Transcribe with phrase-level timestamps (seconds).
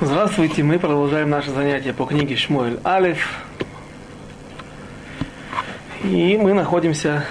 [0.00, 3.42] Здравствуйте, мы продолжаем наше занятие по книге Шмуэль Алиф.
[6.04, 7.24] И мы находимся,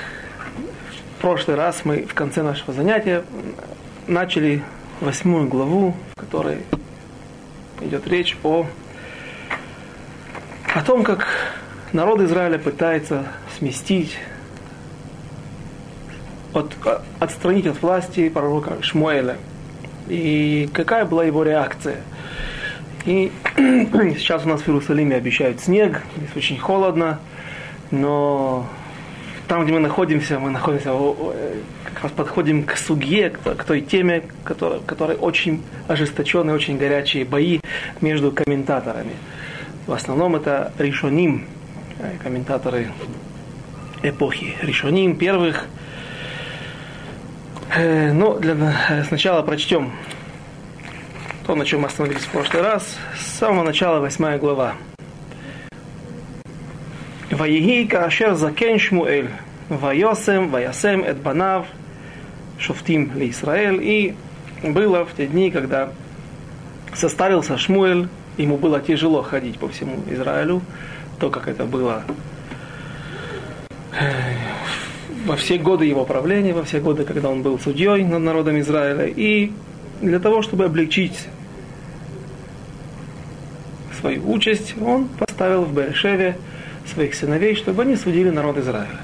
[1.18, 3.24] в прошлый раз мы в конце нашего занятия
[4.06, 4.64] начали
[5.00, 6.64] восьмую главу, в которой
[7.80, 8.66] идет речь о,
[10.76, 11.26] о том, как
[11.94, 13.28] народ Израиля пытается
[13.58, 14.18] сместить,
[16.52, 16.76] от,
[17.20, 19.38] отстранить от власти пророка Шмуэля.
[20.10, 22.02] И какая была его реакция–
[23.08, 27.20] и сейчас у нас в Иерусалиме обещают снег, здесь очень холодно,
[27.90, 28.68] но
[29.48, 30.92] там, где мы находимся, мы находимся,
[31.86, 37.62] как раз подходим к суге, к той теме, которая, которой очень ожесточенные, очень горячие бои
[38.02, 39.14] между комментаторами.
[39.86, 41.46] В основном это решоним,
[42.00, 42.90] э, комментаторы
[44.04, 45.66] эпохи решоним первых.
[47.74, 49.94] Э, но ну, для, сначала прочтем
[51.48, 54.76] то, на чем мы остановились в прошлый раз, с самого начала, восьмая глава.
[57.32, 59.30] Ваиги кашер закен Шмуэль,
[59.70, 61.66] вайосем, ваясем эт банав,
[62.60, 63.80] шофтим ли Израиль.
[63.82, 64.16] И
[64.62, 65.94] было в те дни, когда
[66.94, 70.62] состарился Шмуэль, ему было тяжело ходить по всему Израилю,
[71.18, 72.04] то, как это было
[73.98, 74.12] э,
[75.26, 79.06] во все годы его правления, во все годы, когда он был судьей над народом Израиля.
[79.08, 79.54] И
[80.02, 81.30] для того, чтобы облегчить
[84.08, 86.38] свою участь, он поставил в Бершеве
[86.86, 89.02] своих сыновей, чтобы они судили народ Израиля.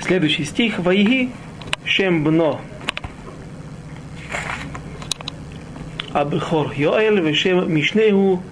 [0.00, 0.78] Следующий стих.
[0.78, 1.30] Ваиги
[1.84, 2.60] Шем Бно
[6.12, 8.42] Абхор Йоэль Вешем Мишнеху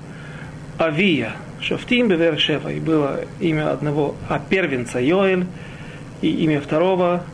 [0.79, 2.73] Авия Шафтим Бевершева.
[2.73, 5.45] И было имя одного а первенца Йоэль
[6.23, 7.25] и имя второго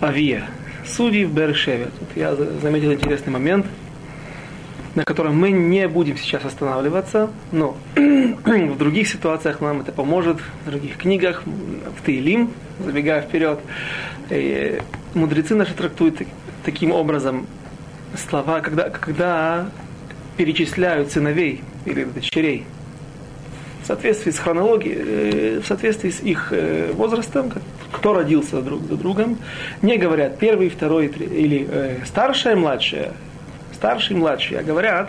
[0.00, 0.46] Авия.
[0.84, 1.90] Судьи в Бершеве.
[1.96, 3.66] Тут я заметил интересный момент–
[4.94, 10.70] на котором мы не будем сейчас останавливаться, но в других ситуациях нам это поможет, в
[10.70, 12.50] других книгах, в Таилим,
[12.84, 13.60] забегая вперед.
[14.30, 14.80] И
[15.14, 16.22] мудрецы наши трактуют
[16.64, 17.46] таким образом
[18.16, 19.70] слова, когда, когда
[20.36, 22.66] перечисляют сыновей или дочерей
[23.82, 27.52] в соответствии с хронологией, э, в соответствии с их э, возрастом,
[27.92, 29.38] кто родился друг за другом,
[29.82, 32.56] не говорят первый, второй или э, старшая,
[33.80, 35.08] старший, младший, а говорят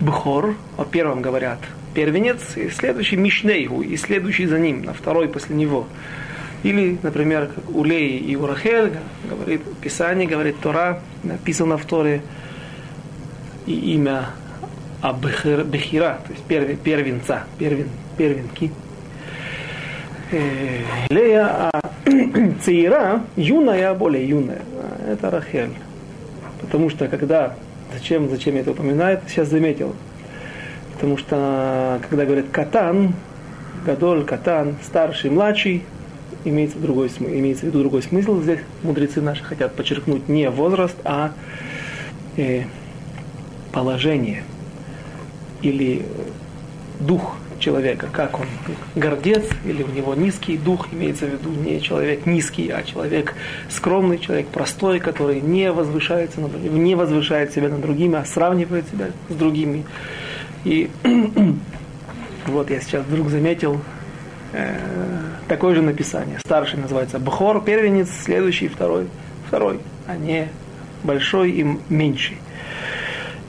[0.00, 1.58] Бхор, о первом говорят
[1.92, 5.86] первенец, и следующий Мишнейгу, и следующий за ним, на второй после него.
[6.62, 8.94] Или, например, как и у Рахель,
[9.28, 12.22] говорит Писание, говорит Тора, написано в Торе,
[13.66, 14.30] и имя
[15.02, 18.72] Абхира, то есть перв, первенца, первен, первенки.
[20.32, 20.80] Э,
[21.10, 21.80] Лея, а
[22.64, 24.62] Цейра, юная, более юная,
[25.06, 25.74] это Рахель.
[26.62, 27.54] Потому что когда
[27.98, 29.20] Зачем, зачем я это упоминаю?
[29.26, 29.92] Сейчас заметил.
[30.94, 33.12] Потому что, когда говорят катан,
[33.84, 35.82] гадоль, катан, старший, младший,
[36.44, 38.40] имеется, другой, имеется в виду другой смысл.
[38.40, 41.32] Здесь мудрецы наши хотят подчеркнуть не возраст, а
[42.36, 42.62] э,
[43.72, 44.44] положение
[45.62, 46.06] или
[47.00, 48.46] дух человека, как он
[48.94, 53.34] гордец или у него низкий дух, имеется в виду не человек низкий, а человек
[53.68, 59.08] скромный, человек простой, который не возвышается над, не возвышает себя над другими, а сравнивает себя
[59.28, 59.84] с другими.
[60.64, 60.90] И
[62.46, 63.80] вот я сейчас вдруг заметил
[64.52, 64.76] э,
[65.48, 66.38] такое же написание.
[66.40, 69.08] Старший называется Бхор, первенец, следующий второй,
[69.46, 70.48] второй, а не
[71.02, 72.38] большой и меньший.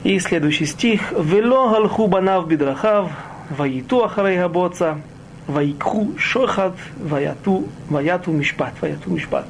[0.03, 1.11] И следующий стих.
[1.11, 3.11] «Вело галху банав бидрахав,
[3.49, 5.01] Ваиту ахарей габоца,
[5.47, 9.45] ваикху шохат, ваяту, ваяту мишпат, ваяту мишпат.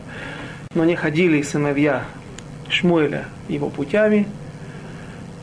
[0.73, 2.05] Но не ходили сыновья
[2.69, 4.27] Шмуэля его путями,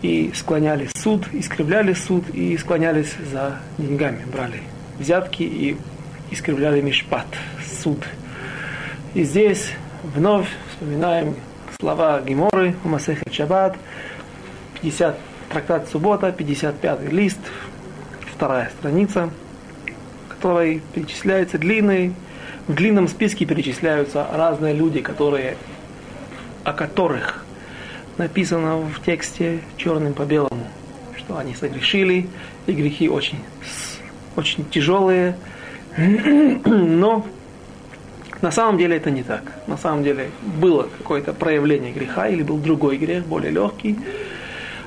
[0.03, 4.63] и склоняли суд, искривляли суд, и склонялись за деньгами, брали
[4.99, 5.77] взятки и
[6.31, 7.27] искривляли мишпат,
[7.83, 7.99] суд.
[9.15, 9.73] И здесь
[10.03, 11.35] вновь вспоминаем
[11.81, 13.77] слова Геморы, Масехет Шаббат,
[14.81, 15.19] 50,
[15.51, 17.39] трактат Суббота, 55 лист,
[18.37, 19.31] вторая страница,
[20.27, 22.13] в которой перечисляются длинные,
[22.69, 25.57] в длинном списке перечисляются разные люди, которые,
[26.63, 27.45] о которых
[28.19, 30.67] написано в тексте черным по белому,
[31.17, 32.29] что они согрешили,
[32.67, 33.39] и грехи очень,
[34.37, 35.37] очень тяжелые,
[35.97, 37.27] но
[38.43, 39.55] на самом деле это не так.
[39.67, 43.99] На самом деле было какое-то проявление греха или был другой грех, более легкий.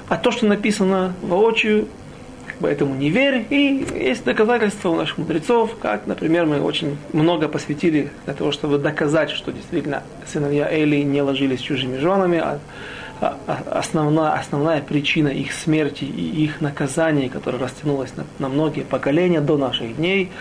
[0.08, 1.88] А то, что написано воочию,
[2.60, 3.46] поэтому не верь.
[3.50, 8.78] И есть доказательства у наших мудрецов, как, например, мы очень много посвятили для того, чтобы
[8.78, 12.60] доказать, что действительно сыновья Эли не ложились с чужими женами, а
[13.22, 18.84] а, а, основная, основная причина их смерти и их наказания, которое растянулось на, на многие
[18.84, 20.32] поколения до наших дней,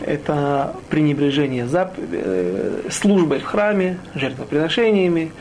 [0.00, 1.94] это пренебрежение зап...
[1.98, 5.32] Э, службой в храме, жертвоприношениями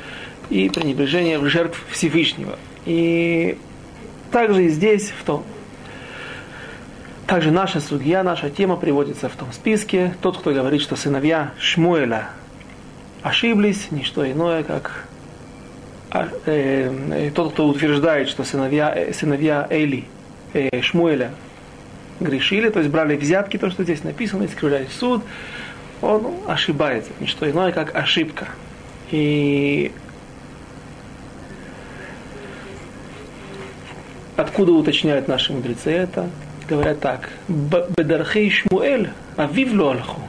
[0.50, 2.58] и пренебрежение жертв Всевышнего.
[2.86, 3.58] И
[4.32, 5.44] также и здесь, в том,
[7.28, 10.16] также наша судья, наша тема приводится в том списке.
[10.22, 12.30] Тот, кто говорит, что сыновья Шмуэля
[13.22, 15.08] ошиблись, не что иное, как
[16.10, 20.06] а, э, э, тот, кто утверждает, что сыновья, э, сыновья Эли,
[20.82, 21.32] Шмуэля
[22.20, 25.24] грешили, то есть брали взятки, то, что здесь написано, искривляли суд,
[26.02, 27.12] он ошибается.
[27.22, 28.50] Не что иное, как ошибка.
[29.12, 29.94] И
[34.36, 36.30] откуда уточняют наши мудрецы это?
[36.72, 37.30] Говорят так.
[37.48, 40.22] Бедархей Шмуэль, авивлю алху.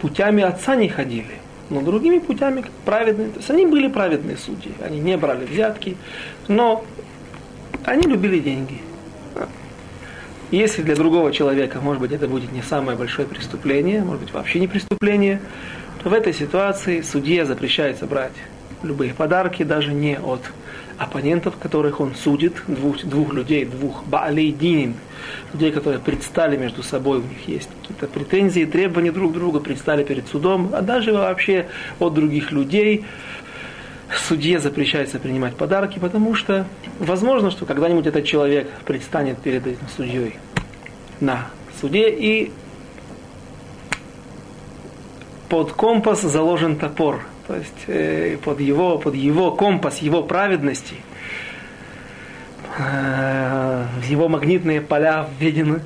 [0.00, 1.36] Путями отца не ходили
[1.70, 3.28] но другими путями праведные.
[3.30, 5.96] То есть они были праведные судьи, они не брали взятки,
[6.48, 6.84] но
[7.84, 8.80] они любили деньги.
[10.52, 14.60] Если для другого человека, может быть, это будет не самое большое преступление, может быть, вообще
[14.60, 15.40] не преступление,
[16.02, 18.32] то в этой ситуации судье запрещается брать
[18.84, 20.42] любые подарки, даже не от
[20.98, 24.94] оппонентов, которых он судит, двух, двух людей, двух баалей динин,
[25.52, 30.26] людей, которые предстали между собой, у них есть какие-то претензии, требования друг друга, предстали перед
[30.28, 31.66] судом, а даже вообще
[31.98, 33.04] от других людей.
[34.28, 36.66] Судье запрещается принимать подарки, потому что
[37.00, 40.36] возможно, что когда-нибудь этот человек предстанет перед этим судьей
[41.20, 41.48] на
[41.80, 42.52] суде и
[45.48, 50.96] под компас заложен топор– то есть э, под, его, под его компас, его праведности,
[52.78, 55.80] э, его магнитные поля введены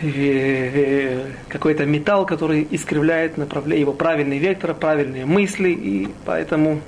[0.00, 6.80] э, какой-то металл, который искривляет направление его правильный вектор, правильные мысли, и поэтому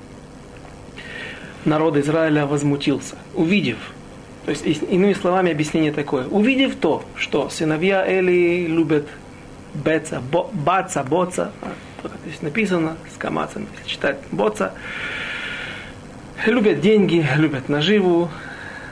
[1.67, 3.79] народ Израиля возмутился, увидев,
[4.47, 9.07] то есть иными словами объяснение такое, увидев то, что сыновья Эли любят
[9.75, 11.53] беца, бо, баца, боца,
[12.25, 14.73] здесь написано, с камацем, если читать боца,
[16.47, 18.29] любят деньги, любят наживу.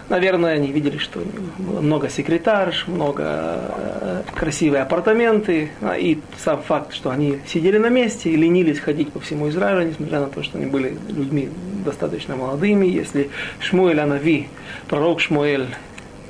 [0.08, 1.22] Наверное, они видели, что
[1.58, 7.88] было много секретарш, много э, красивые апартаменты, а, и сам факт, что они сидели на
[7.88, 11.48] месте и ленились ходить по всему Израилю, несмотря на то, что они были людьми
[11.84, 12.86] достаточно молодыми.
[12.86, 13.30] Если
[13.60, 14.48] Шмуэль Анави,
[14.88, 15.68] пророк Шмуэль,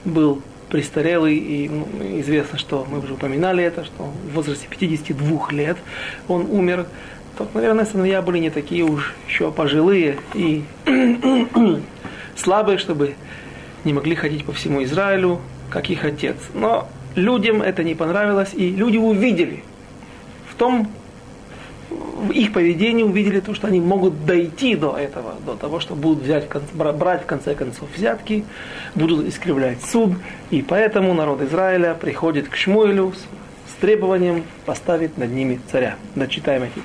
[0.05, 1.86] был престарелый, и ну,
[2.20, 5.76] известно, что мы уже упоминали это, что в возрасте 52 лет
[6.28, 6.86] он умер,
[7.36, 10.64] то, наверное, сыновья были не такие уж еще пожилые и
[12.36, 13.16] слабые, чтобы
[13.84, 16.36] не могли ходить по всему Израилю, как их отец.
[16.54, 19.62] Но людям это не понравилось, и люди увидели
[20.48, 20.90] в том
[22.22, 26.22] в их поведении увидели то, что они могут дойти до этого, до того, что будут
[26.22, 28.44] взять, брать в конце концов взятки,
[28.94, 30.12] будут искривлять суд.
[30.50, 35.96] И поэтому народ Израиля приходит к Шмуэлю с, с требованием поставить над ними царя.
[36.14, 36.80] Дочитаем эти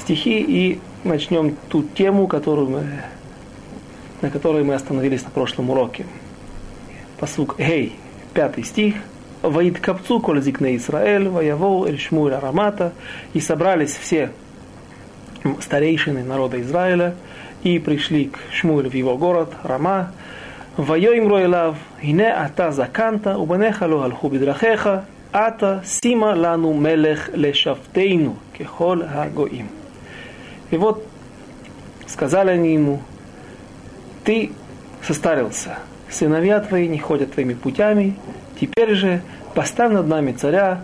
[0.00, 2.86] стихи и начнем ту тему, которую мы,
[4.22, 6.06] на которой мы остановились на прошлом уроке.
[7.18, 7.96] Посук Гей,
[8.32, 8.94] пятый стих–
[9.48, 12.92] Ваидкапцу коль зикне Исраэль, воявол эль шмуль арамата.
[13.32, 14.30] И собрались все
[15.60, 17.14] старейшины народа Израиля
[17.62, 20.12] и пришли к Шмуэлю в его город Рама.
[20.76, 24.30] Вайоимру элав, ине ата заканта, убанеха ло алху
[25.32, 29.68] ата сима лану мелех лешафтейну, кехол хагоим.
[30.70, 31.06] И вот
[32.06, 33.00] сказали они ему,
[34.24, 34.52] ты
[35.02, 35.78] состарился,
[36.10, 38.16] сыновья твои не ходят твоими путями,
[38.59, 39.21] теперь же
[39.55, 40.83] поставь над нами царя,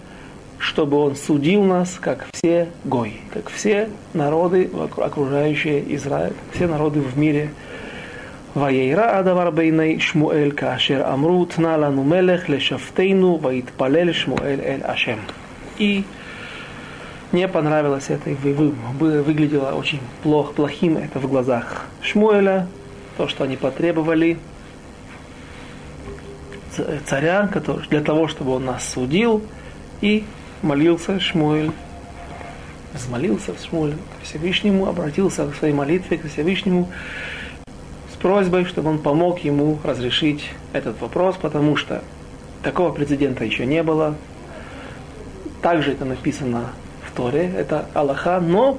[0.58, 7.18] чтобы он судил нас, как все гой, как все народы, окружающие Израиль, все народы в
[7.18, 7.50] мире.
[8.56, 15.18] וירא הדבר בעיני שמואל כאשר אמרו תנה לנו מלך לשפטנו ויתפלל שמואל אל השם.
[15.80, 16.04] И
[17.32, 22.68] не понравилось это, и выглядело очень плохо, плохим это в глазах Шмуэля,
[23.18, 24.38] то, что они потребовали
[27.07, 29.43] царя, который, для того, чтобы он нас судил,
[30.01, 30.25] и
[30.63, 31.71] молился Шмуэль,
[32.95, 36.91] взмолился Шмуэль к Всевышнему, обратился в своей молитве к Всевышнему
[38.13, 42.03] с просьбой, чтобы он помог ему разрешить этот вопрос, потому что
[42.63, 44.15] такого прецедента еще не было.
[45.61, 46.71] Также это написано
[47.07, 48.79] в Торе, это Аллаха, но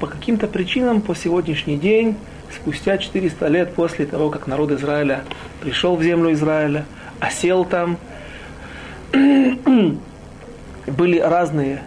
[0.00, 2.16] по каким-то причинам по сегодняшний день,
[2.54, 5.24] спустя 400 лет после того, как народ Израиля
[5.60, 6.84] пришел в землю Израиля,
[7.24, 7.96] осел там.
[10.86, 11.82] Были разные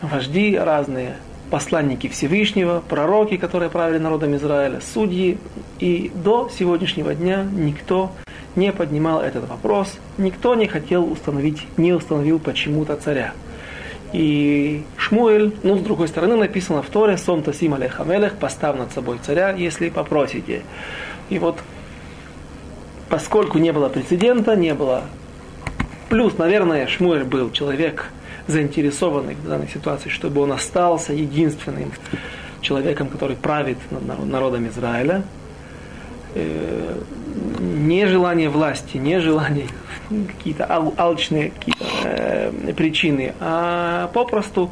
[0.00, 1.16] вожди, разные
[1.50, 5.38] посланники Всевышнего, пророки, которые правили народом Израиля, судьи.
[5.78, 8.10] И до сегодняшнего дня никто
[8.56, 13.32] не поднимал этот вопрос, никто не хотел установить, не установил почему-то царя.
[14.12, 19.18] И Шмуэль, ну, с другой стороны, написано в Торе, «Сом тасим алейхамелех, поставь над собой
[19.22, 20.62] царя, если попросите».
[21.30, 21.58] И вот,
[23.12, 25.02] поскольку не было прецедента, не было...
[26.08, 28.06] Плюс, наверное, Шмуэль был человек
[28.46, 31.92] заинтересованный в данной ситуации, чтобы он остался единственным
[32.62, 35.24] человеком, который правит над народом Израиля.
[36.34, 36.98] Э,
[37.60, 39.66] не желание власти, не желание
[40.08, 44.70] какие-то ал- алчные какие э, причины, а попросту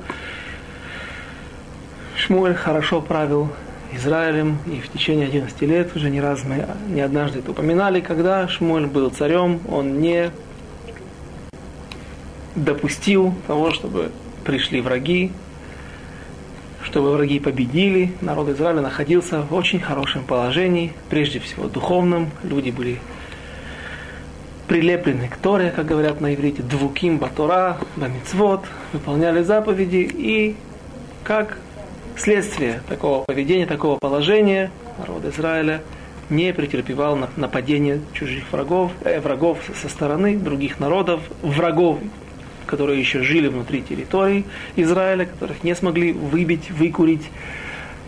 [2.17, 3.51] Шмуэль хорошо правил
[3.93, 8.47] Израилем, и в течение 11 лет, уже не раз мы не однажды это упоминали, когда
[8.49, 10.31] Шмуэль был царем, он не
[12.55, 14.11] допустил того, чтобы
[14.45, 15.33] пришли враги,
[16.83, 18.13] чтобы враги победили.
[18.21, 22.31] Народ Израиля находился в очень хорошем положении, прежде всего духовном.
[22.43, 22.99] Люди были
[24.67, 30.57] прилеплены к Торе, как говорят на иврите, двуким батора, бамицвод, выполняли заповеди и
[31.25, 31.59] как
[32.21, 35.83] следствие такого поведения, такого положения народ Израиля
[36.29, 41.99] не претерпевал нападения чужих врагов, э, врагов со стороны других народов, врагов,
[42.67, 44.45] которые еще жили внутри территории
[44.77, 47.31] Израиля, которых не смогли выбить, выкурить.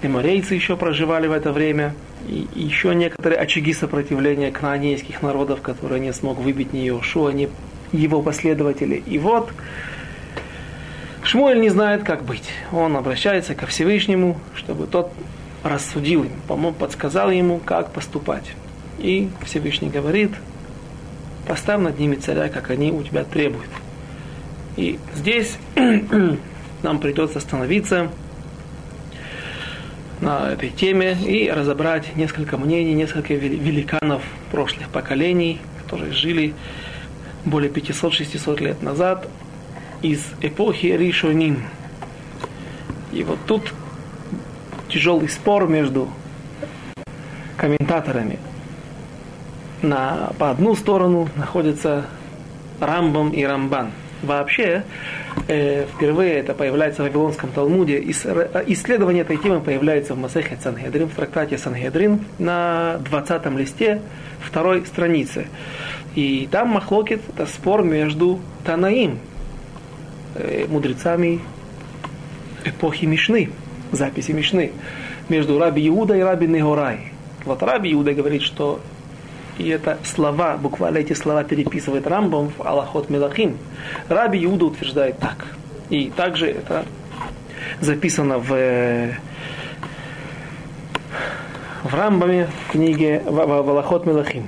[0.03, 1.95] Эморейцы еще проживали в это время.
[2.29, 7.49] И еще некоторые очаги сопротивления кнаанейских народов, которые не смог выбить ни Иошуа, ни
[7.93, 9.03] его последователи.
[9.07, 9.51] И вот
[11.33, 12.45] Шмуэль не знает, как быть.
[12.73, 15.11] Он обращается ко Всевышнему, чтобы тот
[15.63, 18.53] рассудил ему, помог, подсказал ему, как поступать.
[18.99, 20.33] И Всевышний говорит,
[21.49, 23.71] поставь над ними царя, как они у тебя требуют.
[24.77, 25.57] И здесь
[26.83, 28.11] нам придется остановиться
[30.21, 36.53] на этой теме и разобрать несколько мнений, несколько великанов прошлых поколений, которые жили
[37.47, 39.27] более 500-600 лет назад
[40.03, 41.63] из эпохи Ришоним.
[43.13, 43.73] И вот тут
[44.89, 46.09] тяжелый спор между
[47.57, 48.39] комментаторами.
[49.81, 52.07] На, по одну сторону находятся
[52.81, 53.91] Рамбам и Рамбан–
[54.23, 54.85] Вообще,
[55.49, 58.01] э, впервые это появляется в Вавилонском Талмуде.
[58.01, 64.01] Исследование этой темы появляется в Масехе Сангедрин, в трактате Сангедрин на 20 листе
[64.41, 65.49] второй страницы.
[66.15, 69.32] И там Махлокит– это спор между Танаим, э,
[70.69, 71.41] мудрецами
[72.65, 73.51] эпохи Мишны,
[73.91, 74.73] записи Мишны,
[75.29, 77.13] между Раби Иуда и Раби Негорай.
[77.45, 78.81] Вот Раби Иуда говорит, что
[79.59, 83.59] и это слова, буквально эти слова переписывает Рамбам в Аллахот Мелахим.
[84.09, 85.47] Раби Иуда утверждает так.
[85.91, 86.85] И также это
[87.81, 88.49] записано в,
[91.85, 94.47] в Рамбаме, в книге в, в Аллахот Мелахим.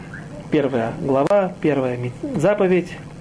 [0.50, 1.98] Первая глава, первая
[2.36, 3.13] заповедь, э,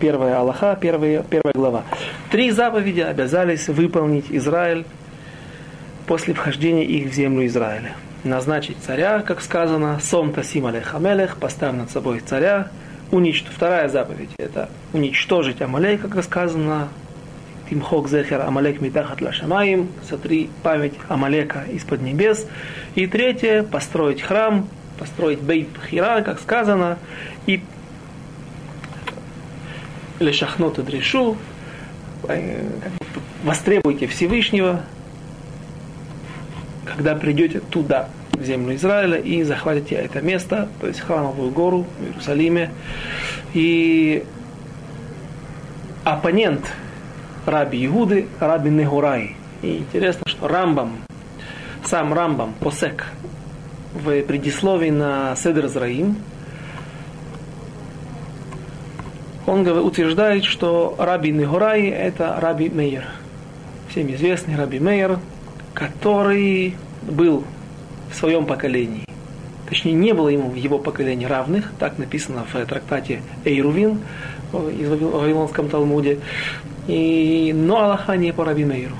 [0.00, 1.84] первая Аллаха, первая, первая глава.
[2.30, 4.84] Три заповеди обязались выполнить Израиль
[6.06, 7.92] после вхождения их в землю Израиля
[8.24, 12.68] назначить царя, как сказано, «Сом тасим алейхамелех», «Поставь над собой царя»,
[13.10, 13.56] уничтожить.
[13.56, 16.88] Вторая заповедь– это уничтожить Амалейка, как сказано,
[17.68, 22.46] Тимхок зехер Амалек митахат лашамаим, сотри память Амалека из-под небес.
[22.94, 26.98] И третье– построить храм, построить бейт хира, как сказано,
[27.46, 27.62] и
[30.20, 31.36] лешахнот и дрешу,
[32.28, 32.68] э,
[33.44, 34.82] востребуйте Всевышнего,
[36.84, 42.04] когда придете туда, в землю Израиля, и захватите это место, то есть храмовую гору в
[42.04, 42.70] Иерусалиме.
[43.52, 44.24] И
[46.04, 46.72] оппонент
[47.46, 49.36] раби Иуды, раби Негурай.
[49.62, 50.98] И интересно, что Рамбам,
[51.84, 53.06] сам Рамбам, Посек,
[53.92, 56.16] в предисловии на Седр Зраим,
[59.48, 63.04] он утверждает, что раби Негурай это раби Мейер.
[63.88, 65.18] Всем известный раби Мейер,
[65.72, 67.44] который был
[68.10, 69.04] в своем поколении.
[69.68, 74.00] Точнее, не было ему в его поколении равных, так написано в трактате Эйрувин
[74.52, 76.18] из Вавилонском Талмуде.
[76.86, 78.96] И, но Аллаха не по Раби Мейру.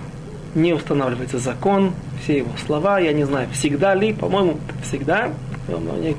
[0.55, 5.31] Не устанавливается закон, все его слова, я не знаю, всегда ли, по-моему, всегда,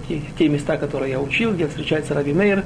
[0.07, 2.63] те, те места, которые я учил, где встречается Раби Мейр,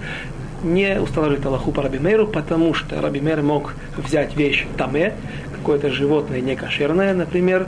[0.63, 5.13] не устанавливает Аллаху по Раби Мейру, потому что Раби Мейр мог взять вещь таме,
[5.55, 7.67] какое-то животное некошерное, например,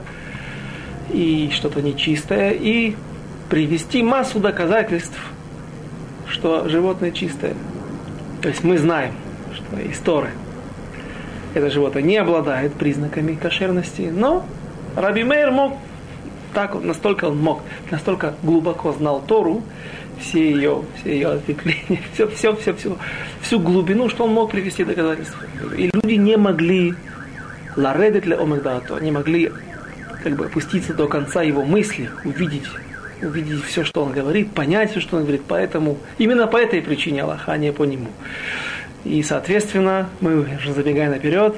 [1.11, 2.95] и что-то нечистое, и
[3.49, 5.19] привести массу доказательств,
[6.27, 7.53] что животное чистое.
[8.41, 9.13] То есть мы знаем,
[9.53, 10.31] что история.
[11.53, 14.45] это животное не обладает признаками кошерности, но
[14.95, 15.77] Раби Мейр мог
[16.53, 17.61] так, настолько он мог,
[17.91, 19.61] настолько глубоко знал Тору,
[20.19, 22.98] все ее, все ее ответвления, все, все, все, все,
[23.41, 25.39] всю глубину, что он мог привести доказательства.
[25.77, 26.95] И люди не могли
[27.75, 29.51] ларедет ле омегдато, не могли
[30.24, 32.65] как бы опуститься до конца его мысли, увидеть,
[33.22, 35.43] увидеть все, что он говорит, понять все, что он говорит.
[35.48, 38.07] Поэтому, именно по этой причине Аллаха, а не по нему.
[39.03, 41.55] И, соответственно, мы уже забегаем наперед,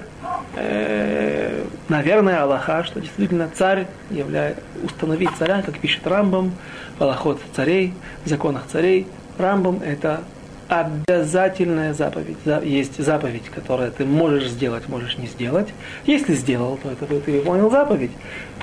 [0.60, 6.54] э, наверное, Аллаха, что действительно царь является, установить царя, как пишет Рамбам,
[6.98, 7.94] в Аллахот царей,
[8.26, 10.22] в законах царей, Рамбам это
[10.68, 12.38] обязательная заповедь.
[12.64, 15.70] Есть заповедь, которую ты можешь сделать, можешь не сделать.
[16.06, 18.12] Если сделал, то это ты выполнил заповедь.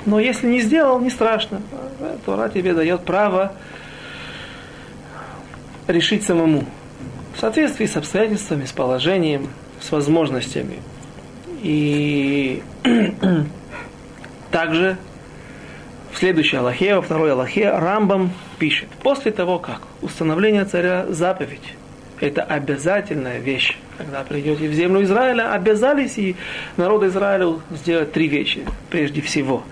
[0.05, 1.61] Но если не сделал, не страшно.
[2.25, 3.53] Тора тебе дает право
[5.87, 6.65] решить самому.
[7.35, 9.49] В соответствии с обстоятельствами, с положением,
[9.81, 10.77] с возможностями.
[11.65, 12.61] И
[14.51, 14.97] также
[16.11, 21.73] в следующей Аллахе, во второй Аллахе, Рамбам пишет, после того, как установление царя заповедь,
[22.19, 23.77] это обязательная вещь.
[23.97, 26.35] Когда придете в землю Израиля, обязались и
[26.77, 29.63] народу Израиля сделать три вещи, прежде всего.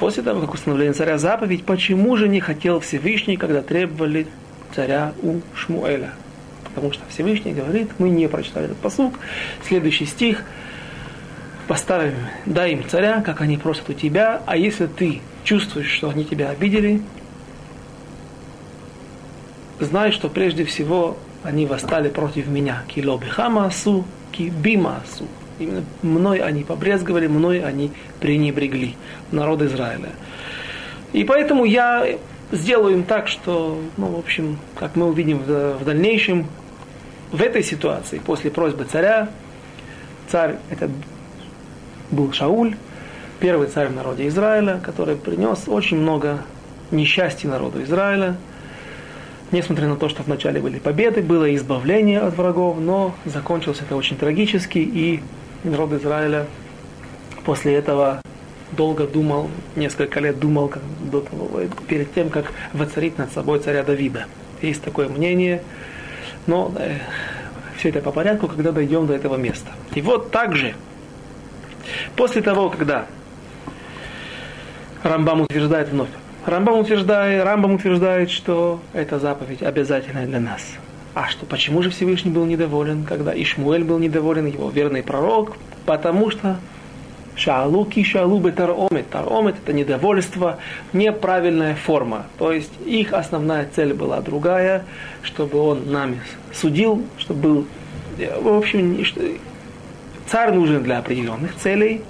[0.00, 4.26] После того, как установление царя заповедь, почему же не хотел Всевышний, когда требовали
[4.74, 6.12] царя у Шмуэля?
[6.74, 9.18] Потому что Всевышний говорит, мы не прочитали этот посук,
[9.68, 10.42] следующий стих,
[11.66, 12.14] поставим,
[12.46, 16.50] дай им царя, как они просят у тебя, а если ты чувствуешь, что они тебя
[16.50, 17.02] обидели,
[19.80, 22.82] знай, что прежде всего они восстали против меня.
[22.88, 25.26] Кило бихамасу, ки бимасу.
[25.58, 28.96] Именно мной они побрезговали, мной они пренебрегли,
[29.30, 30.10] народ Израиля.
[31.12, 32.18] И поэтому я
[32.50, 36.46] сделаю им так, что, ну, в общем, как мы увидим в дальнейшем,
[37.30, 39.28] в этой ситуации, после просьбы царя,
[40.28, 40.90] царь этот
[42.14, 42.76] был Шауль,
[43.40, 46.40] первый царь в народе Израиля, который принес очень много
[46.90, 48.36] несчастья народу Израиля.
[49.52, 54.16] Несмотря на то, что вначале были победы, было избавление от врагов, но закончилось это очень
[54.16, 55.22] трагически, и
[55.62, 56.46] народ Израиля
[57.44, 58.20] после этого
[58.72, 63.82] долго думал, несколько лет думал как, до того, перед тем, как воцарить над собой царя
[63.84, 64.26] Давида.
[64.62, 65.62] Есть такое мнение,
[66.46, 66.98] но э,
[67.76, 69.70] все это по порядку, когда дойдем до этого места.
[69.94, 70.74] И вот также,
[72.16, 73.06] после того, когда
[75.02, 76.08] Рамбам утверждает вновь.
[76.46, 80.62] Рамбам утверждает, Рамбам утверждает, что эта заповедь обязательная для нас.
[81.14, 85.56] А что, почему же Всевышний был недоволен, когда Ишмуэль был недоволен, его верный пророк?
[85.86, 86.58] Потому что
[87.36, 89.10] Шаалу ки шаалу таромет.
[89.10, 90.58] Таромет это недовольство,
[90.92, 92.26] неправильная форма.
[92.38, 94.84] То есть их основная цель была другая,
[95.22, 96.20] чтобы он нами
[96.52, 97.66] судил, чтобы был...
[98.40, 99.04] В общем,
[100.30, 102.02] царь нужен для определенных целей,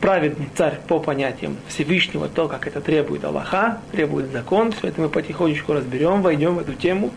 [0.00, 5.08] праведный царь по понятиям Всевышнего, то, как это требует Аллаха, требует закон, все это мы
[5.08, 7.10] потихонечку разберем, войдем в эту тему.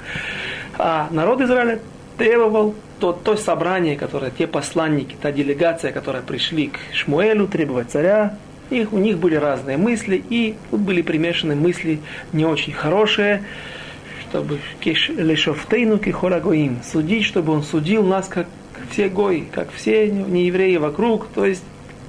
[0.78, 1.80] А народ Израиля
[2.18, 8.38] требовал то, то собрание, которое, те посланники, та делегация, которая пришли к Шмуэлю требовать царя,
[8.70, 12.00] их, у них были разные мысли, и тут были примешаны мысли
[12.32, 13.44] не очень хорошие,
[14.22, 18.48] чтобы лешофтейну кихорагоим, судить, чтобы он судил нас, как
[18.89, 21.63] все гои, как все неевреи вокруг, то есть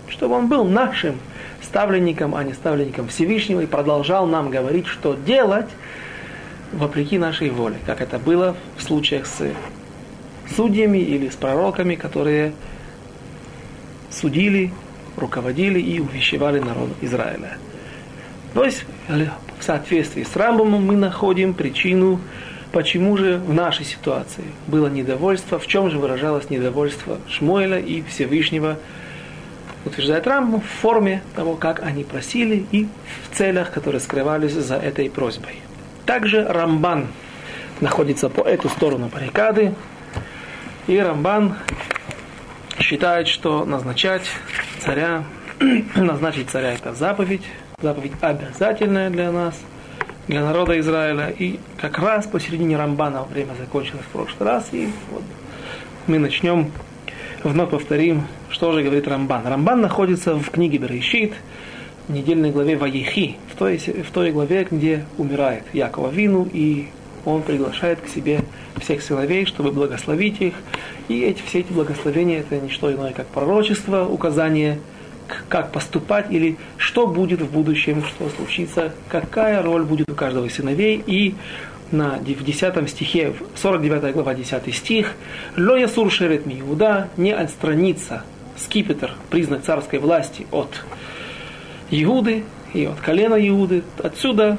[0.09, 1.19] чтобы он был нашим
[1.63, 5.69] ставленником, а не ставленником Всевышнего, и продолжал нам говорить, что делать
[6.73, 9.53] вопреки нашей воле, как это было в случаях с
[10.55, 12.53] судьями или с пророками, которые
[14.11, 14.73] судили,
[15.17, 17.57] руководили и увещевали народ Израиля.
[18.55, 22.21] То есть в соответствии с Рамбомом мы находим причину,
[22.73, 28.79] почему же в нашей ситуации было недовольство, в чем же выражалось недовольство Шмуэля и Всевышнего?
[29.85, 35.11] Утверждает Рамбу, в форме того, как они просили и в целях, которые скрывались за этой
[35.11, 35.61] просьбой.
[36.07, 37.09] Также Рамбан
[37.81, 39.75] находится по эту сторону баррикады,
[40.87, 41.57] и Рамбан
[42.79, 44.23] считает, что назначать
[44.81, 45.25] царя,
[45.97, 47.43] назначить царя это заповедь,
[47.81, 49.61] заповедь обязательная для нас,
[50.29, 51.33] для народа Израиля.
[51.37, 55.23] И как раз посередине Рамбана время закончилось в прошлый раз, и вот
[56.07, 56.71] мы начнем
[57.45, 59.47] вновь повторим, что же говорит Рамбан.
[59.47, 61.33] Рамбан находится в книге Берешит,
[62.09, 66.89] в недельной главе Ваехи, в той, в той главе, где умирает Якова Вину, и
[67.25, 68.41] он приглашает к себе
[68.81, 70.55] всех сыновей, чтобы благословить их.
[71.09, 74.79] И эти, все эти благословения это не что иное, как пророчество, указание,
[75.49, 80.55] как поступать или что будет в будущем, что случится, какая роль будет у каждого из
[80.55, 81.03] сыновей.
[81.07, 81.35] И
[81.91, 85.13] на, в 10 стихе, 49 глава, 10 стих,
[85.57, 88.25] «Ло ясур шерет ми Иуда, не отстранится
[88.57, 90.83] скипетр, признак царской власти от
[91.91, 93.83] Иуды и от колена Иуды.
[94.03, 94.59] Отсюда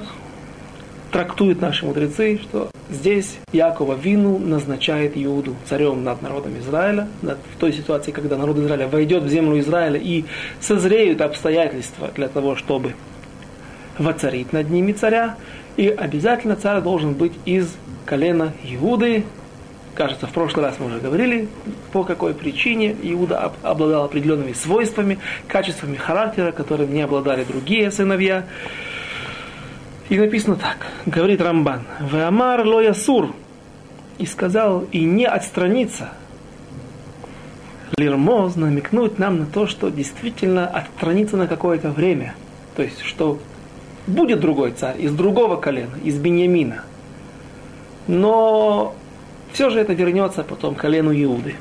[1.14, 7.60] трактуют наши мудрецы, что здесь Якова Вину назначает Иуду царем над народом Израиля, над, в
[7.60, 10.26] той ситуации, когда народ Израиля войдет в землю Израиля и
[10.60, 12.96] созреют обстоятельства для того, чтобы
[14.00, 15.38] воцарить над ними царя,
[15.78, 19.24] и обязательно царь должен быть из колена Иуды.
[19.94, 21.48] Кажется, в прошлый раз мы уже говорили,
[21.92, 28.46] по какой причине Иуда обладал определенными свойствами, качествами характера, которыми не обладали другие сыновья.
[30.10, 33.34] И написано так, говорит Рамбан, «Веамар ло ясур»
[34.18, 36.10] и сказал, и не отстраниться.
[37.98, 42.36] Лирмоз намекнуть нам на то, что действительно отстраниться на какое-то время.
[42.76, 43.40] То есть, что
[44.08, 46.84] будет другой царь из другого колена, из Беньямина.
[48.08, 48.96] Но
[49.54, 51.56] все же это вернется потом колену Иуды.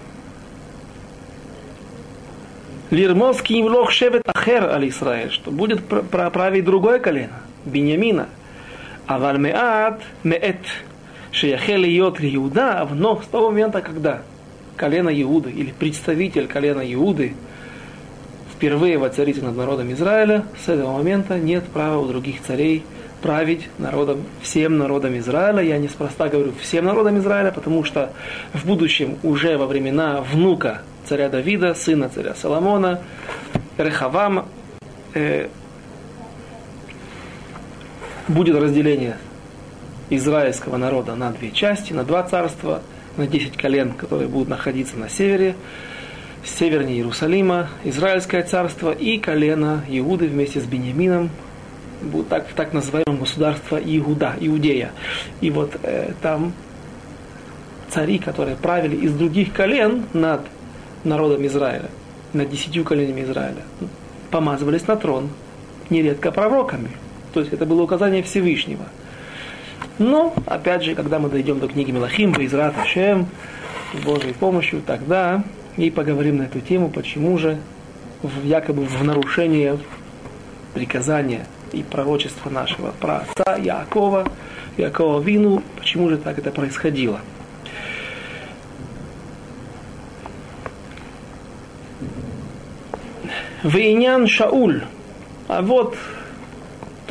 [2.90, 8.28] Лирмовский имлох шевет ахер аль Исраэль, что будет править другое колено, Беньямина.
[9.06, 10.60] А вальмеат меэт
[11.30, 14.22] шияхел йот Иуда, но с того момента, когда
[14.76, 17.34] колено Иуды или представитель колена Иуды–
[18.62, 22.84] впервые воцарите над народом Израиля, с этого момента нет права у других царей
[23.20, 25.64] править народом, всем народом Израиля.
[25.64, 28.12] Я неспроста говорю всем народом Израиля, потому что
[28.54, 33.00] в будущем, уже во времена внука царя Давида, сына царя Соломона,
[33.78, 34.46] Рехавам,
[35.14, 35.48] э,
[38.28, 39.16] будет разделение
[40.10, 42.82] израильского народа на две части, на два царства,
[43.16, 45.54] на десять колен, которые будут находиться на севере
[46.44, 51.30] севернее Иерусалима, Израильское царство и колено Иуды вместе с Бениамином,
[52.28, 54.90] так, в так называемом государство Иуда, Иудея.
[55.40, 56.52] И вот э, там
[57.90, 60.40] цари, которые правили из других колен над
[61.04, 61.90] народом Израиля,
[62.32, 63.62] над десятью коленями Израиля,
[64.30, 65.30] помазывались на трон,
[65.90, 66.90] нередко пророками.
[67.32, 68.84] То есть это было указание Всевышнего.
[69.98, 73.28] Но, опять же, когда мы дойдем до книги Мелахим, Израт Ашем,
[73.94, 75.44] с Божьей помощью, тогда
[75.76, 77.58] и поговорим на эту тему, почему же
[78.22, 79.78] в, якобы в нарушение
[80.74, 84.30] приказания и пророчества нашего праотца Якова,
[84.76, 87.20] Якова Вину, почему же так это происходило.
[93.62, 94.82] Вейнян Шауль.
[95.48, 95.96] А вот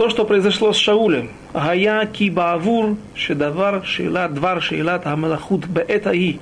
[0.01, 1.29] то, что произошло с Шаулем.
[1.53, 6.39] Гая ки баавур шедавар шейлат двар шейлат амалахут беэта и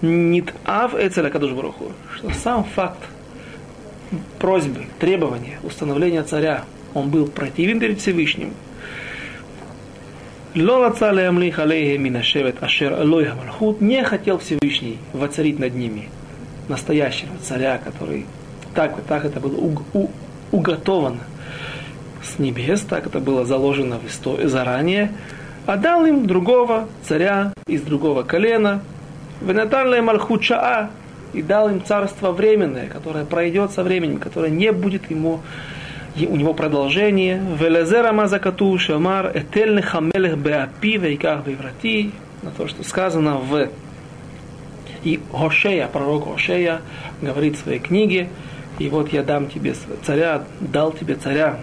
[0.00, 3.00] нитав эцеля кадуш баруху, что сам факт
[4.38, 6.64] просьбы, требования, установления царя,
[6.94, 8.54] он был противен перед Всевышним.
[13.82, 16.08] Не хотел Всевышний воцарить над ними
[16.68, 18.24] настоящего царя, который
[18.74, 19.60] так, так это было
[20.52, 21.20] уготовано
[22.24, 25.12] с небес, так это было заложено в истории заранее,
[25.66, 28.82] а дал им другого царя из другого колена,
[29.40, 30.90] Венатарле Мальхучаа
[31.32, 35.40] и дал им царство временное, которое пройдет со временем, которое не будет ему
[36.16, 37.42] у него продолжение.
[37.58, 42.12] Велезера Мазакату Шамар Этельны Хамелех Беапи Вейках Веврати.
[42.42, 43.68] На то, что сказано в
[45.02, 46.80] и Гошея, пророк Гошея,
[47.20, 48.28] говорит в своей книге,
[48.78, 51.58] и вот я дам тебе царя, дал тебе царя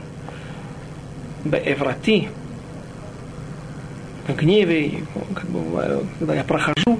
[1.44, 2.30] Бееврати,
[4.28, 7.00] в гневе, как бы, когда я прохожу,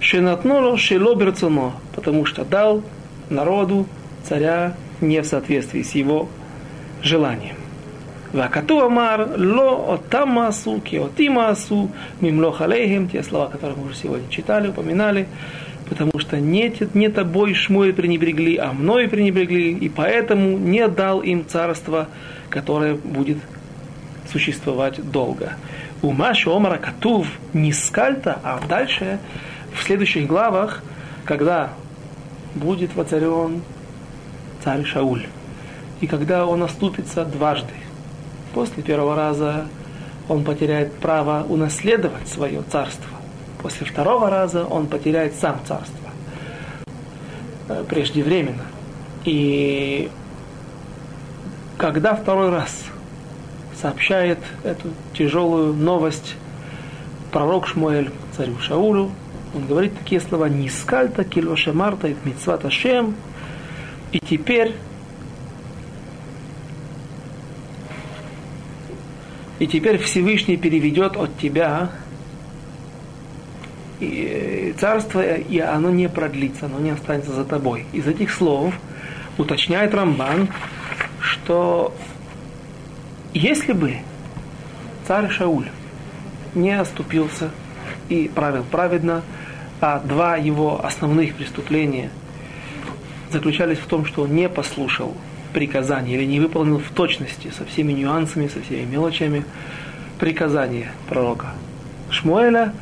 [0.00, 2.82] Шенатноло шело берцуно, потому что дал
[3.28, 3.86] народу
[4.22, 6.28] царя не в соответствии с его
[7.02, 7.56] желанием.
[8.32, 15.26] Вакату Амар ло отамасу киотимасу мимлох алейхим, те слова, которые мы уже сегодня читали, упоминали,
[15.88, 21.44] потому что не, не тобой Шмуэль пренебрегли, а мной пренебрегли, и поэтому не дал им
[21.46, 22.08] царство,
[22.50, 23.38] которое будет
[24.30, 25.54] существовать долго.
[26.02, 29.18] У Маши Омара Катув не скальта, а дальше
[29.74, 30.82] в следующих главах,
[31.24, 31.70] когда
[32.54, 33.62] будет воцарен
[34.62, 35.26] царь Шауль,
[36.00, 37.74] и когда он оступится дважды.
[38.54, 39.66] После первого раза
[40.28, 43.08] он потеряет право унаследовать свое царство.
[43.62, 46.10] После второго раза он потеряет сам царство
[47.68, 48.64] э, преждевременно.
[49.24, 50.10] И
[51.80, 52.84] когда второй раз
[53.80, 56.36] сообщает эту тяжелую новость
[57.32, 59.10] пророк Шмуэль царю Шаулю,
[59.54, 63.14] он говорит такие слова «Нискальта килоша марта и митцват Ашем».
[64.12, 64.74] И теперь
[69.58, 71.92] и теперь Всевышний переведет от тебя
[74.00, 77.86] и царство, и оно не продлится, оно не останется за тобой.
[77.94, 78.74] Из этих слов
[79.38, 80.48] уточняет Рамбан,
[81.30, 81.94] что
[83.32, 83.98] если бы
[85.06, 85.68] царь Шауль
[86.54, 87.50] не оступился
[88.08, 89.22] и правил праведно,
[89.80, 92.10] а два его основных преступления
[93.30, 95.14] заключались в том, что он не послушал
[95.52, 99.44] приказания или не выполнил в точности со всеми нюансами, со всеми мелочами
[100.18, 101.54] приказания пророка
[102.10, 102.72] Шмуэля.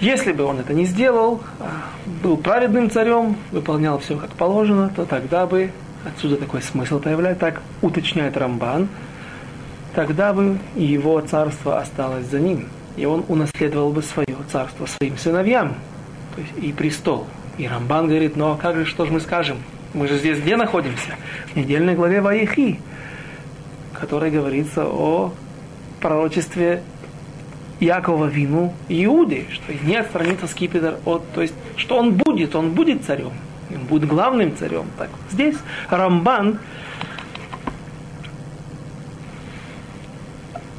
[0.00, 1.70] Если бы он это не сделал, а
[2.22, 5.70] был праведным царем, выполнял все как положено, то тогда бы,
[6.04, 8.88] отсюда такой смысл появляется, так уточняет Рамбан,
[9.94, 15.74] тогда бы его царство осталось за ним, и он унаследовал бы свое царство своим сыновьям,
[16.34, 17.26] то есть и престол.
[17.58, 19.58] И Рамбан говорит, ну а как же, что же мы скажем?
[19.92, 21.16] Мы же здесь где находимся?
[21.52, 22.80] В недельной главе Ваихи,
[23.92, 25.32] в которой говорится о
[26.00, 26.82] пророчестве
[27.80, 33.04] Якова Вину Иуды, что не отстранится скипетр от, то есть, что он будет, он будет
[33.04, 33.32] царем,
[33.74, 34.86] он будет главным царем.
[34.98, 35.56] Так, здесь
[35.88, 36.58] Рамбан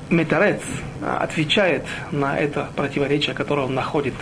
[0.10, 0.62] Метарец
[1.01, 4.13] отвечает на это противоречие, которое он находит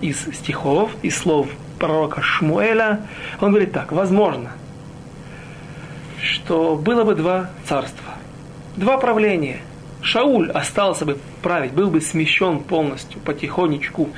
[0.00, 3.06] из стихов, из слов пророка Шмуэля.
[3.40, 4.52] Он говорит так, возможно,
[6.22, 8.14] что было бы два царства,
[8.76, 9.60] два правления–
[10.06, 14.10] Шауль остался бы править, был бы смещен полностью, потихонечку,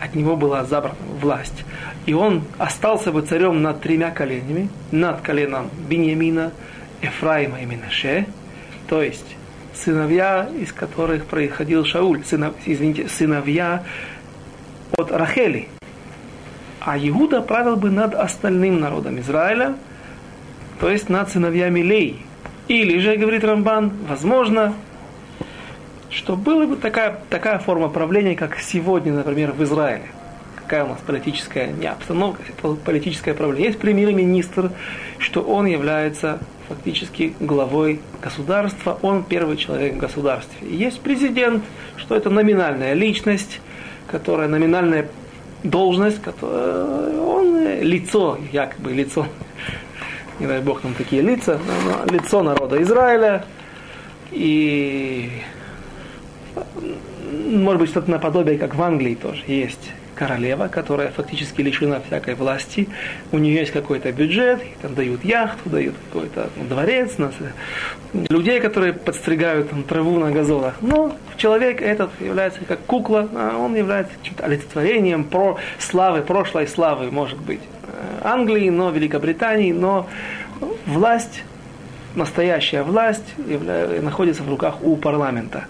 [0.00, 1.64] от него была забрана власть.
[2.06, 6.52] И он остался бы царем над тремя коленями, над коленом Беньямина,
[7.02, 8.26] Ефраима и Минаше,
[8.88, 9.36] то есть
[9.74, 13.84] сыновья, из которых происходил Шауль, сынов, извините, сыновья
[14.96, 15.68] от Рахели.
[16.80, 19.76] А Иуда правил бы над остальным народом Израиля,
[20.80, 22.22] то есть над сыновьями Лей.
[22.68, 24.74] Или же, говорит Рамбан, возможно,
[26.18, 30.06] что была бы такая, такая форма правления, как сегодня, например, в Израиле.
[30.56, 32.42] Какая у нас политическая не обстановка,
[32.84, 33.68] политическое правление.
[33.68, 34.72] Есть премьер-министр,
[35.18, 40.68] что он является фактически главой государства, он первый человек в государстве.
[40.68, 41.62] Есть президент,
[41.96, 43.60] что это номинальная личность,
[44.08, 45.08] которая номинальная
[45.62, 49.28] должность, которая, он лицо, якобы лицо,
[50.40, 51.60] не дай бог нам такие лица,
[52.10, 53.44] лицо народа Израиля,
[54.32, 55.30] и
[57.50, 62.88] может быть, что-то наподобие, как в Англии тоже есть королева, которая фактически лишена всякой власти.
[63.30, 67.32] У нее есть какой-то бюджет, там дают яхту, дают какой-то дворец, нас,
[68.12, 70.74] людей, которые подстригают там, траву на газонах.
[70.80, 77.12] Но человек этот является как кукла, а он является чем-то олицетворением про славы, прошлой славы,
[77.12, 80.08] может быть, э, Англии, но Великобритании, но
[80.86, 81.44] власть
[82.14, 85.66] настоящая власть находится в руках у парламента.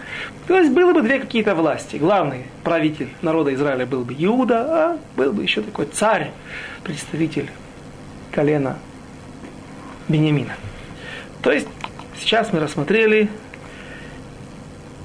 [0.46, 1.96] То есть было бы две какие-то власти.
[1.96, 6.30] Главный правитель народа Израиля был бы Иуда, а был бы еще такой царь,
[6.84, 7.50] представитель
[8.30, 8.78] колена
[10.08, 10.54] Бениамина.
[11.42, 11.68] То есть
[12.18, 13.28] сейчас мы рассмотрели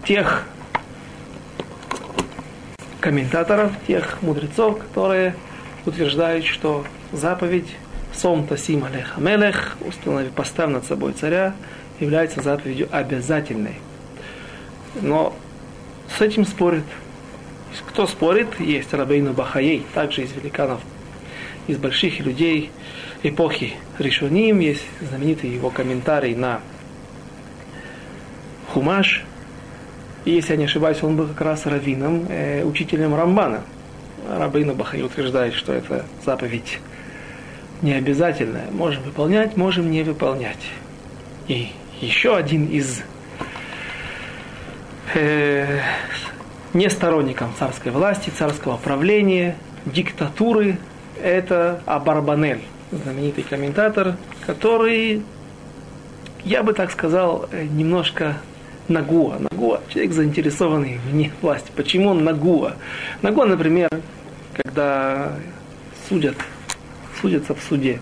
[0.05, 0.45] тех
[2.99, 5.35] комментаторов, тех мудрецов, которые
[5.85, 7.75] утверждают, что заповедь
[8.15, 11.53] Сом Тасим Алех Амелех, установи, поставь над собой царя,
[11.99, 13.75] является заповедью обязательной.
[15.01, 15.35] Но
[16.15, 16.83] с этим спорит.
[17.87, 20.81] Кто спорит, есть Рабейну Бахаей, также из великанов,
[21.67, 22.71] из больших людей
[23.23, 26.61] эпохи Ришуним, есть знаменитый его комментарий на
[28.67, 29.23] Хумаш.
[30.25, 33.63] И если я не ошибаюсь, он был как раз раввином, э, учителем Рамбана.
[34.29, 36.79] Рабейну Бахай утверждает, что это заповедь
[37.83, 38.71] не обязательное.
[38.71, 40.57] Можем выполнять, можем не выполнять.
[41.47, 41.67] И
[41.99, 43.01] еще один из
[45.13, 45.81] э,
[46.73, 50.77] не сторонников царской власти, царского правления, диктатуры,
[51.21, 54.15] это Абарбанель, знаменитый комментатор,
[54.45, 55.21] который,
[56.45, 58.37] я бы так сказал, э, немножко
[58.87, 59.39] Нагуа.
[59.39, 61.69] Нагуа, человек заинтересованный вне власти.
[61.75, 62.75] Почему он Нагуа?
[63.21, 63.89] Нагуа, например,
[64.53, 65.33] когда
[66.07, 66.37] судят
[67.23, 68.01] судятся в суде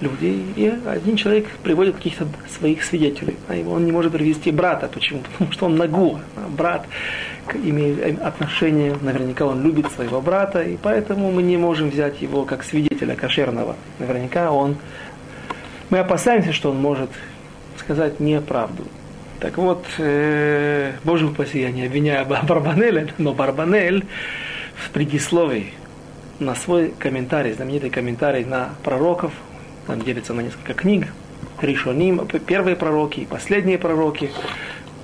[0.00, 2.26] люди, и один человек приводит каких-то
[2.58, 4.88] своих свидетелей, а он не может привести брата.
[4.92, 5.20] Почему?
[5.32, 6.18] Потому что он нагу.
[6.36, 6.86] А брат
[7.54, 12.64] имеет отношение, наверняка он любит своего брата, и поэтому мы не можем взять его как
[12.64, 13.76] свидетеля кошерного.
[13.98, 14.76] Наверняка он...
[15.90, 17.10] Мы опасаемся, что он может
[17.78, 18.84] сказать неправду.
[19.38, 24.06] Так вот, э, Боже упаси, я не обвиняю Барбанеля, но Барбанель
[24.74, 25.74] в предисловии
[26.40, 29.32] на свой комментарий, знаменитый комментарий на пророков,
[29.86, 31.08] там делится на несколько книг,
[31.60, 34.30] Ришоним, первые пророки и последние пророки.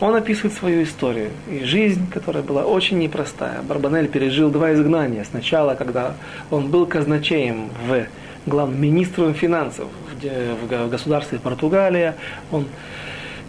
[0.01, 3.63] он описывает свою историю и жизнь, которая была очень непростая.
[3.63, 5.25] Барбанель пережил два изгнания.
[5.25, 6.15] Сначала, когда
[6.51, 8.07] он был казначеем в
[8.47, 9.89] главным министром финансов
[10.23, 12.17] в государстве Португалия,
[12.51, 12.67] он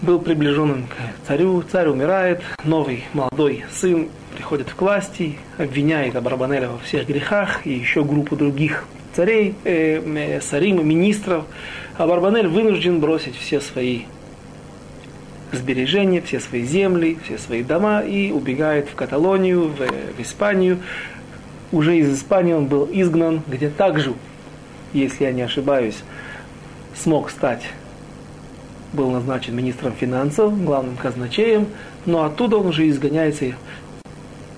[0.01, 6.79] был приближенным к царю, царь умирает, новый молодой сын приходит к власти, обвиняет Абарбанеля во
[6.79, 11.45] всех грехах и еще группу других царей, э, э, сарим, министров.
[11.97, 14.03] Абарбанель вынужден бросить все свои
[15.51, 19.77] сбережения, все свои земли, все свои дома и убегает в Каталонию, в,
[20.17, 20.79] в Испанию.
[21.71, 24.13] Уже из Испании он был изгнан, где также,
[24.93, 25.97] если я не ошибаюсь,
[26.95, 27.63] смог стать,
[28.93, 31.67] был назначен министром финансов, главным казначеем,
[32.05, 33.53] но оттуда он уже изгоняется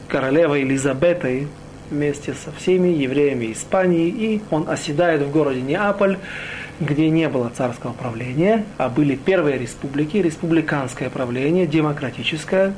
[0.08, 1.48] королевой Елизабетой
[1.90, 6.18] вместе со всеми евреями Испании, и он оседает в городе Неаполь,
[6.80, 12.74] где не было царского правления, а были первые республики, республиканское правление, демократическое.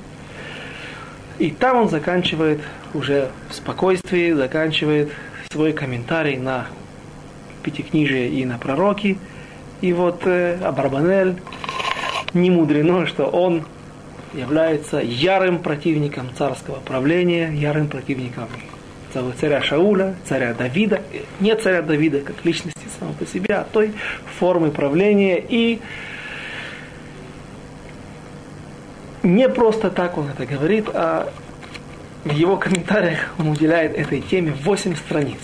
[1.40, 2.62] И там он заканчивает
[2.94, 5.12] уже в спокойствии, заканчивает
[5.52, 6.68] свой комментарий на
[7.64, 9.18] Пятикнижие и на пророки.
[9.86, 11.36] И вот э, Абарбанель,
[12.34, 13.66] не мудрено, что он
[14.34, 18.48] является ярым противником царского правления, ярым противником
[19.40, 21.04] царя Шауля, царя Давида,
[21.40, 23.94] не царя Давида как личности самого по себе, а той
[24.40, 25.38] формы правления.
[25.38, 25.80] И
[29.22, 31.32] не просто так он это говорит, а
[32.24, 35.42] в его комментариях он уделяет этой теме 8 страниц.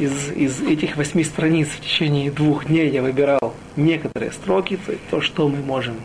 [0.00, 5.20] Из, из этих восьми страниц в течение двух дней я выбирал некоторые строки, то, то
[5.20, 5.96] что мы можем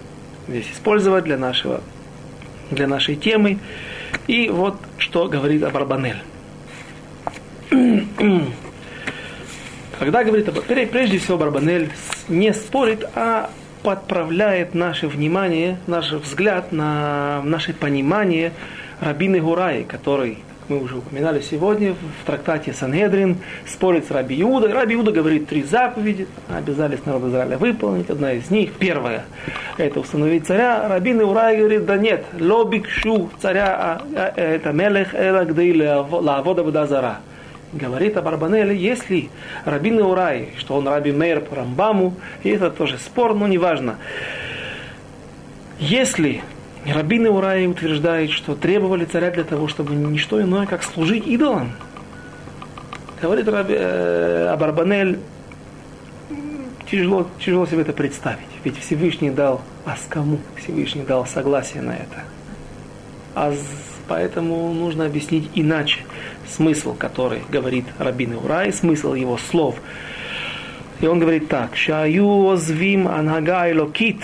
[0.48, 1.82] здесь использовать для, нашего,
[2.70, 3.60] для нашей темы.
[4.28, 6.22] И вот что говорит Абарбанель.
[10.00, 11.92] Когда говорит об прежде всего Барбанель
[12.28, 13.52] не спорит, а
[13.84, 18.54] подправляет наше внимание, наш взгляд на наше понимание
[19.00, 20.40] Рабины Гураи, который,
[20.72, 24.74] мы уже упоминали сегодня, в трактате Санедрин спорит с Раби Иуда.
[24.74, 28.10] Раби Иуда говорит три заповеди, обязались народ Израиля выполнить.
[28.10, 29.26] Одна из них, первая,
[29.76, 30.88] это установить царя.
[30.88, 37.20] Рабин Урай говорит, да нет, лобикшу царя, а, а, это мелех элагдей лавода водазара
[37.74, 39.30] говорит об Арбанеле, если
[39.66, 43.98] Рабин Урай, что он Раби Мейр по Рамбаму, и это тоже спор, но неважно.
[45.80, 46.44] Если
[46.86, 51.74] Рабин Урай утверждает, что требовали царя для того, чтобы не что иное, как служить идолам,
[53.22, 55.20] говорит Раби, э, Абарбанель,
[56.89, 58.39] тяжело, тяжело себе это представить.
[58.63, 62.24] Ведь Всевышний дал, а с кому Всевышний дал согласие на это?
[63.36, 63.54] А
[64.08, 66.00] поэтому нужно объяснить иначе
[66.50, 69.76] смысл, который говорит Рабин Урай, смысл его слов.
[71.00, 74.22] И он говорит так, «Шаю озвим анага локит»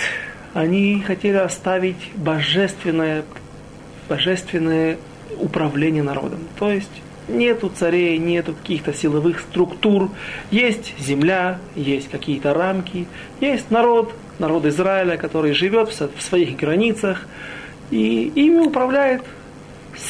[0.53, 3.23] Они хотели оставить божественное,
[4.09, 4.97] божественное
[5.39, 6.39] управление народом.
[6.57, 10.11] То есть нету царей, нету каких-то силовых структур.
[10.51, 13.07] Есть земля, есть какие-то рамки,
[13.41, 17.27] есть народ, народ Израиля, который живет в своих границах,
[17.91, 19.23] и ими управляет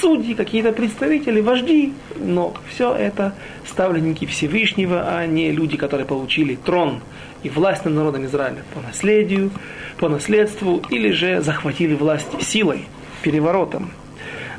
[0.02, 3.34] судьи, какие-то представители, вожди, но все это
[3.65, 7.02] ставленники Всевышнего, а не люди, которые получили трон
[7.47, 9.51] и власть над народом Израиля по наследию,
[9.97, 12.86] по наследству, или же захватили власть силой,
[13.21, 13.91] переворотом.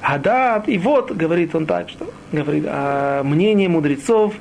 [0.00, 4.34] А да, и вот, говорит он так, что говорит, а мнение мудрецов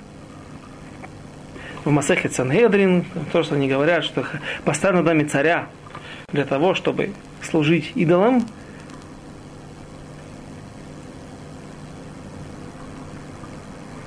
[1.83, 4.25] в Масехе Цангедрин, то, что они говорят, что
[4.63, 5.67] поставь над нами царя
[6.31, 8.45] для того, чтобы служить идолам,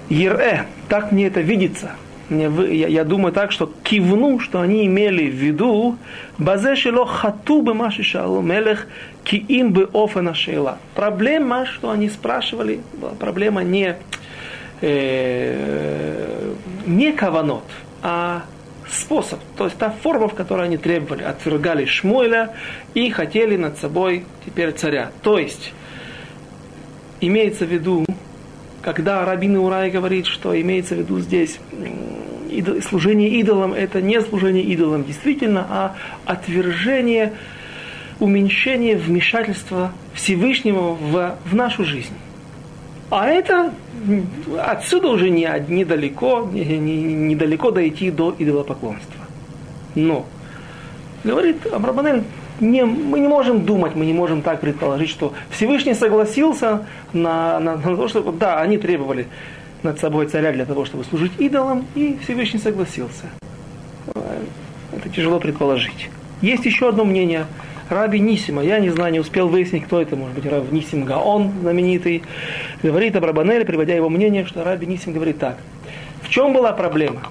[0.09, 1.93] Ере, так мне это видится.
[2.31, 2.49] Я,
[2.87, 5.97] я думаю так, что кивну, что они имели в виду
[6.39, 8.87] базе шело хату бы маши шалу мелех
[9.25, 10.79] ки им бы офена шейла.
[10.95, 12.81] Проблема, что они спрашивали,
[13.19, 13.97] проблема не,
[14.81, 16.55] э,
[16.87, 17.65] не каванот,
[18.03, 18.45] а
[18.89, 22.55] способ, то есть та форма, в которой они требовали, отвергали Шмуэля
[22.95, 25.11] и хотели над собой теперь царя.
[25.23, 25.73] То есть,
[27.21, 28.05] имеется в виду,
[28.83, 31.59] когда Рабин Урай говорит, что имеется в виду здесь
[32.83, 37.33] служение идолам, это не служение идолам действительно, а отвержение,
[38.19, 42.15] уменьшение вмешательства Всевышнего в, в нашу жизнь.
[43.11, 43.73] А это
[44.59, 49.21] отсюда уже не, недалеко, не, не, недалеко дойти до идолопоклонства.
[49.95, 50.27] Но,
[51.25, 52.23] говорит Абрабанель,
[52.61, 57.77] не, мы не можем думать, мы не можем так предположить, что Всевышний согласился на, на,
[57.77, 59.27] на то, что да, они требовали
[59.83, 63.27] над собой царя для того, чтобы служить идолам, и Всевышний согласился.
[64.93, 66.09] Это тяжело предположить.
[66.43, 67.47] Есть еще одно мнение
[67.89, 71.53] Раби Нисима, я не знаю, не успел выяснить, кто это, может быть, Раби Нисим Гаон
[71.61, 72.23] знаменитый,
[72.83, 75.59] говорит об Рабанеле, приводя его мнение, что Раби Нисим говорит так.
[76.23, 77.23] В чем была проблема?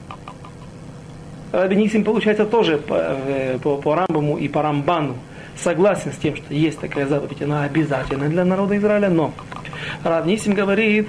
[1.52, 5.16] Раби Нисим, получается, тоже по, э, по, по Рамбаму и по Рамбану
[5.56, 9.34] согласен с тем, что есть такая заповедь, она обязательна для народа Израиля, но
[10.04, 11.08] Рав Нисим говорит,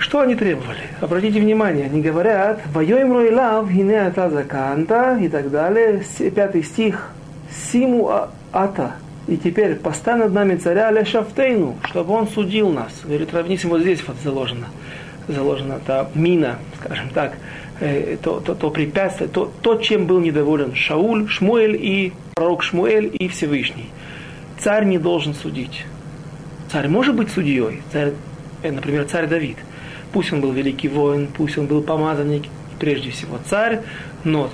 [0.00, 0.80] что они требовали?
[1.00, 6.02] Обратите внимание, они говорят, «Воем роилав, гине ата заканта» и так далее,
[6.34, 7.10] пятый стих,
[7.70, 8.94] «Симу а, ата»
[9.28, 12.92] и теперь поставь над нами царя Лешафтейну, чтобы он судил нас.
[13.04, 14.66] Говорит, равнисим, вот здесь вот заложено,
[15.28, 17.34] заложена та мина, скажем так,
[17.80, 23.14] э, то, то, то препятствие, то, то, чем был недоволен Шауль, Шмуэль и пророк Шмуэль
[23.16, 23.90] и Всевышний.
[24.58, 25.84] Царь не должен судить.
[26.72, 28.14] Царь может быть судьей, царь,
[28.62, 29.58] э, например, царь Давид.
[30.12, 32.44] Пусть он был великий воин, пусть он был помазанник,
[32.78, 33.82] прежде всего царь,
[34.24, 34.50] но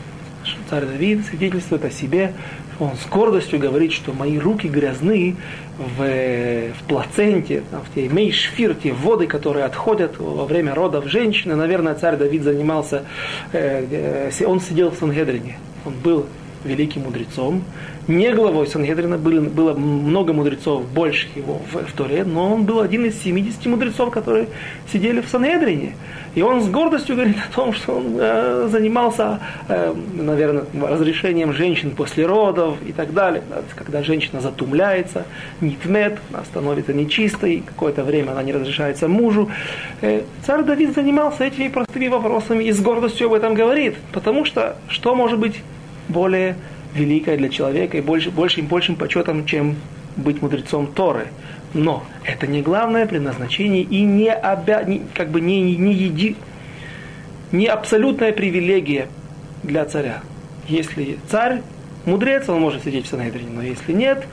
[0.68, 2.32] царь Давид свидетельствует о себе,
[2.78, 5.36] он с гордостью говорит, что мои руки грязны
[5.78, 11.54] в, в плаценте, в те мейшфир, те воды, которые отходят во время родов женщины.
[11.54, 13.04] Наверное, царь Давид занимался,
[13.52, 16.26] э, э, он сидел в Сангедрине, он был
[16.64, 17.64] великим мудрецом.
[18.09, 22.80] Не главой Сангедрина было, было много мудрецов, больше его в, в Торе, но он был
[22.80, 24.46] один из 70 мудрецов, которые
[24.92, 25.96] сидели в Сангедрине.
[26.36, 31.92] И он с гордостью говорит о том, что он э, занимался, э, наверное, разрешением женщин
[31.92, 33.42] после родов и так далее.
[33.74, 35.24] Когда женщина затумляется,
[35.61, 39.50] нитмет, она становится нечистой, какое-то время она не разрешается мужу.
[40.02, 43.96] Э, царь Давид занимался этими простыми вопросами и с гордостью об этом говорит.
[44.12, 45.62] Потому что что может быть
[46.09, 46.57] более
[46.97, 49.76] великое для человека и больше, большим, большим почетом, чем
[50.16, 51.28] быть мудрецом Торы.
[51.74, 54.82] Но это не главное предназначение и не, обя...
[54.82, 56.36] не, как бы не, не, еди...
[57.53, 59.09] не абсолютная привилегия
[59.62, 60.22] для царя.
[60.68, 61.62] Если царь
[62.07, 64.26] мудрец, он может сидеть в Сангедрине, но если нет,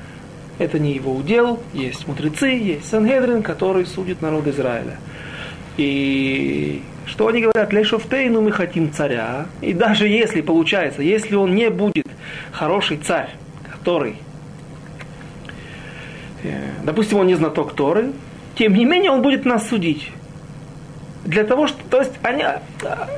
[0.58, 1.60] это не его удел.
[1.74, 4.98] Есть мудрецы, есть Сангедрин, который судит народ Израиля.
[5.78, 9.48] И что они говорят, Лешофтейну мы хотим царя.
[9.62, 12.08] И даже если получается, если он не будет
[12.52, 13.30] хороший царь,
[13.72, 14.16] который,
[16.44, 18.12] э, допустим, он не знаток Торы,
[18.56, 20.12] тем не менее он будет нас судить.
[21.26, 22.44] Для того, что, то есть они,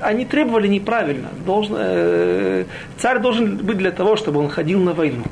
[0.02, 1.30] они требовали неправильно.
[1.46, 2.66] Должен, э,
[2.98, 5.24] царь должен быть для того, чтобы он ходил на войну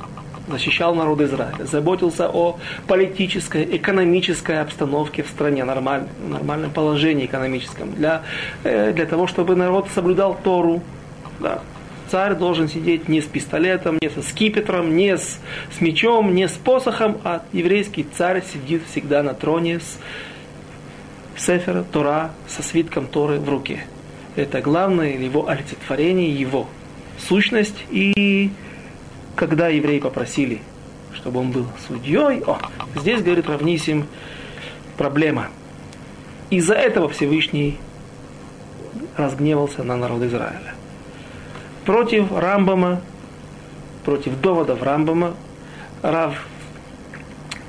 [0.47, 8.23] защищал народ Израиля, заботился о политической, экономической обстановке в стране, нормаль, нормальном положении экономическом, для,
[8.63, 10.81] э, для того, чтобы народ соблюдал Тору.
[11.39, 11.61] Да.
[12.09, 15.39] Царь должен сидеть не с пистолетом, не со скипетром, не с,
[15.75, 19.97] с мечом, не с посохом, а еврейский царь сидит всегда на троне с
[21.35, 23.85] Сефера, Тора, со свитком Торы в руке.
[24.35, 26.67] Это главное его олицетворение, его
[27.17, 28.51] сущность и
[29.35, 30.61] когда евреи попросили,
[31.13, 32.57] чтобы он был судьей, о,
[32.95, 34.05] здесь, говорит Равнисим,
[34.97, 35.47] проблема.
[36.49, 37.79] Из-за этого Всевышний
[39.17, 40.75] разгневался на народ Израиля.
[41.85, 43.01] Против Рамбама,
[44.05, 45.33] против доводов Рамбама,
[46.01, 46.45] Рав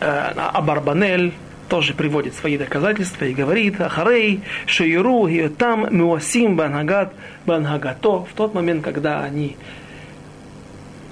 [0.00, 1.32] э, Абарбанель
[1.68, 7.12] тоже приводит свои доказательства и говорит, Ахарей, Шейру, там, Муасим, Банагат,
[7.46, 9.56] Бангато, в тот момент, когда они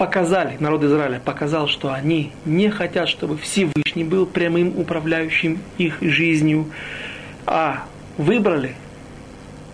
[0.03, 6.67] показали, народ Израиля показал, что они не хотят, чтобы Всевышний был прямым управляющим их жизнью,
[7.47, 7.85] а
[8.19, 8.75] выбрали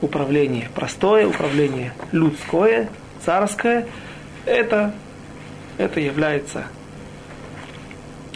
[0.03, 2.91] управление простое, управление людское,
[3.25, 3.87] царское,
[4.45, 4.95] это,
[5.79, 6.67] это, является,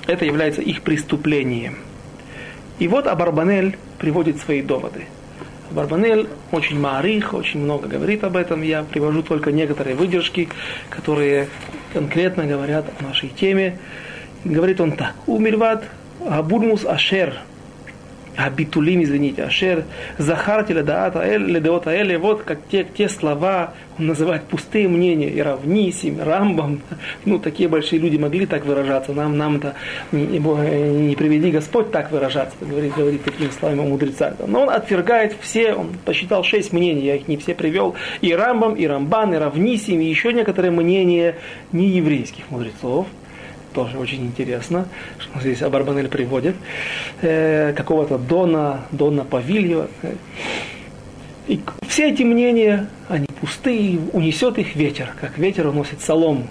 [0.07, 1.77] это является их преступлением.
[2.79, 5.05] И вот Абарбанель приводит свои доводы–
[5.73, 8.63] Барбанель очень маарих, очень много говорит об этом.
[8.63, 10.49] Я привожу только некоторые выдержки,
[10.91, 11.49] которые
[11.93, 13.79] конкретно говорят о нашей теме.
[14.45, 15.15] Говорит он так.
[15.27, 15.85] Умирват
[16.29, 17.35] Абурмус Ашер–
[18.37, 19.85] Абитулим, извините, Ашер,
[20.19, 26.81] Захарти Ледеота Эль, вот как те, те слова, он называет пустые мнения, и равнисим, рамбам,
[27.25, 29.75] ну, такие большие люди могли так выражаться, нам, нам-то
[30.13, 34.35] не, не, не приведи Господь так выражаться, говорит, говорит такими словами мудреца.
[34.47, 38.75] Но он отвергает все, он посчитал шесть мнений, я их не все привел, и рамбам,
[38.75, 41.37] и рамбан, и равнисим, и еще некоторые мнения
[41.73, 43.07] нееврейских мудрецов,
[43.73, 44.87] тоже очень интересно,
[45.19, 46.55] что здесь Абарбанель приводит,
[47.21, 49.89] э, какого-то Дона, Дона Павильева.
[51.49, 56.47] И все эти мнения, они пустые, унесет их ветер, как ветер уносит солому.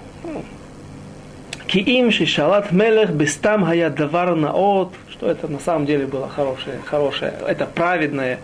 [1.67, 7.33] Киим шишалат мелех бестам хая давар наот, что это на самом деле было хорошее, хорошее,
[7.47, 8.39] это праведное,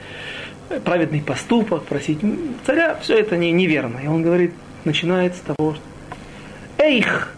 [0.86, 2.20] праведный поступок, просить
[2.66, 4.00] царя, все это не, неверно.
[4.02, 4.54] И он говорит,
[4.86, 5.82] начинает с того, что
[6.78, 7.36] Эйх,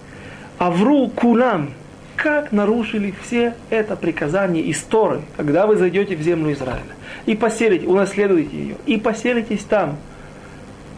[0.60, 1.72] Авру кулам.
[2.18, 6.84] Как нарушили все это приказание из Торы, когда вы зайдете в землю Израиля.
[7.26, 8.76] И поселите, унаследуете ее.
[8.86, 9.96] И поселитесь там.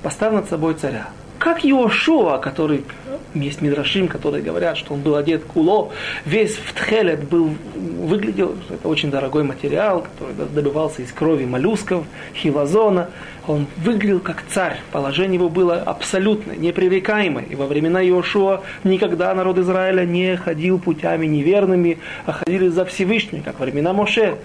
[0.01, 1.09] Поставь над собой царя
[1.41, 2.85] как Иошуа, который,
[3.33, 5.91] есть Мидрашим, которые говорят, что он был одет куло,
[6.23, 13.09] весь в тхелет был, выглядел, это очень дорогой материал, который добывался из крови моллюсков, хилозона,
[13.47, 19.57] он выглядел как царь, положение его было абсолютно непререкаемое, и во времена Иошуа никогда народ
[19.57, 24.37] Израиля не ходил путями неверными, а ходили за Всевышним, как во времена Моше,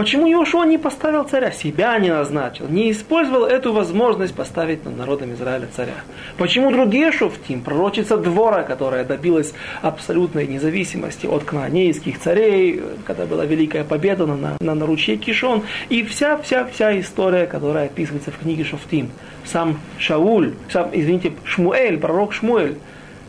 [0.00, 5.34] Почему Иошуа не поставил царя, себя не назначил, не использовал эту возможность поставить над народом
[5.34, 5.96] Израиля царя?
[6.38, 13.84] Почему другие шуфтим, пророчица двора, которая добилась абсолютной независимости от кнаанейских царей, когда была великая
[13.84, 19.10] победа на, на, на ручье Кишон, и вся-вся-вся история, которая описывается в книге Шуфтим,
[19.44, 22.78] сам Шауль, сам, извините, Шмуэль, пророк Шмуэль,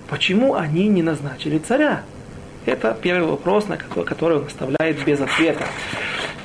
[0.09, 2.03] почему они не назначили царя?
[2.65, 5.65] Это первый вопрос, на который, который он оставляет без ответа.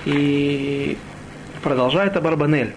[0.07, 0.97] И
[1.63, 2.73] продолжает Абарбанель.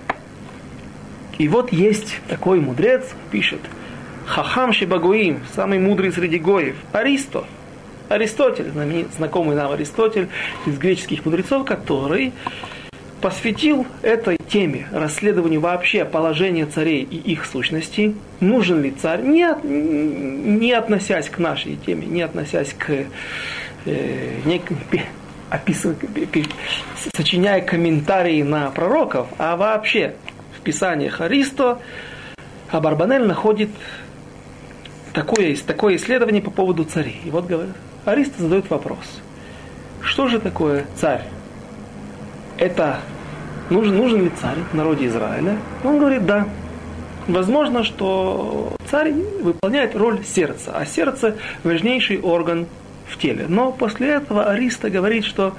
[1.38, 3.62] И вот есть такой мудрец, пишет,
[4.26, 7.46] Хахам Шибагуим, самый мудрый среди гоев, Аристо,
[8.10, 8.72] Аристотель,
[9.16, 10.28] знакомый нам Аристотель
[10.66, 12.34] из греческих мудрецов, который
[13.22, 19.64] посвятил этой теме, расследованию вообще положения царей и их сущности, нужен ли царь, не, от,
[19.64, 23.06] не относясь к нашей теме, не относясь к
[23.86, 24.62] э, не,
[25.50, 25.98] описывая,
[27.16, 30.16] сочиняя комментарии на пророков, а вообще
[30.58, 31.80] в Писаниях Аристо
[32.70, 33.70] Абарбанель находит
[35.14, 37.22] такое, такое исследование по поводу царей.
[37.26, 37.74] И вот говорит,
[38.06, 39.22] Аристо задает вопрос,
[40.02, 41.24] что же такое царь?
[42.58, 43.00] Это
[43.70, 45.58] нужен, нужен ли царь в народе Израиля?
[45.84, 46.48] Он говорит, да.
[47.28, 52.68] Возможно, что царь выполняет роль сердца, а сердце важнейший орган
[53.10, 53.46] в теле.
[53.50, 55.56] Но после этого Ариста говорит, что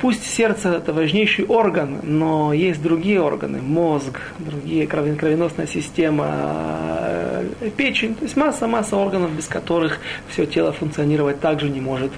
[0.00, 8.14] пусть сердце это важнейший орган, но есть другие органы, мозг, другие кровеносная система, э, печень,
[8.14, 9.98] то есть масса-масса органов, без которых
[10.28, 12.12] все тело функционировать также не может,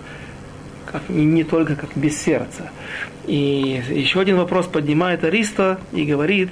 [0.87, 2.71] как, не, не только как без сердца.
[3.27, 6.51] И еще один вопрос поднимает Ариста и говорит,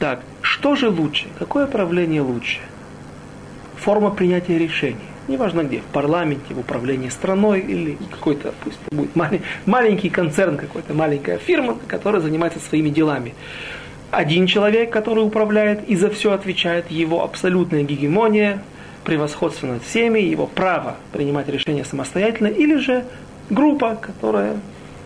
[0.00, 2.58] так, что же лучше, какое правление лучше?
[3.76, 9.16] Форма принятия решений неважно где, в парламенте, в управлении страной или какой-то, пусть это будет
[9.66, 13.34] маленький, концерн, какой-то маленькая фирма, которая занимается своими делами.
[14.10, 18.62] Один человек, который управляет и за все отвечает, его абсолютная гегемония,
[19.04, 23.04] превосходство над всеми, его право принимать решения самостоятельно, или же
[23.50, 24.56] группа, которая,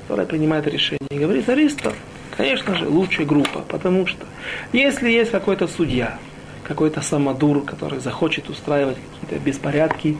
[0.02, 1.08] которая принимает решения.
[1.10, 1.94] И говорит Аристов,
[2.36, 4.26] конечно же, лучшая группа, потому что
[4.72, 6.18] если есть какой-то судья,
[6.68, 10.18] какой-то самодур, который захочет устраивать какие-то беспорядки,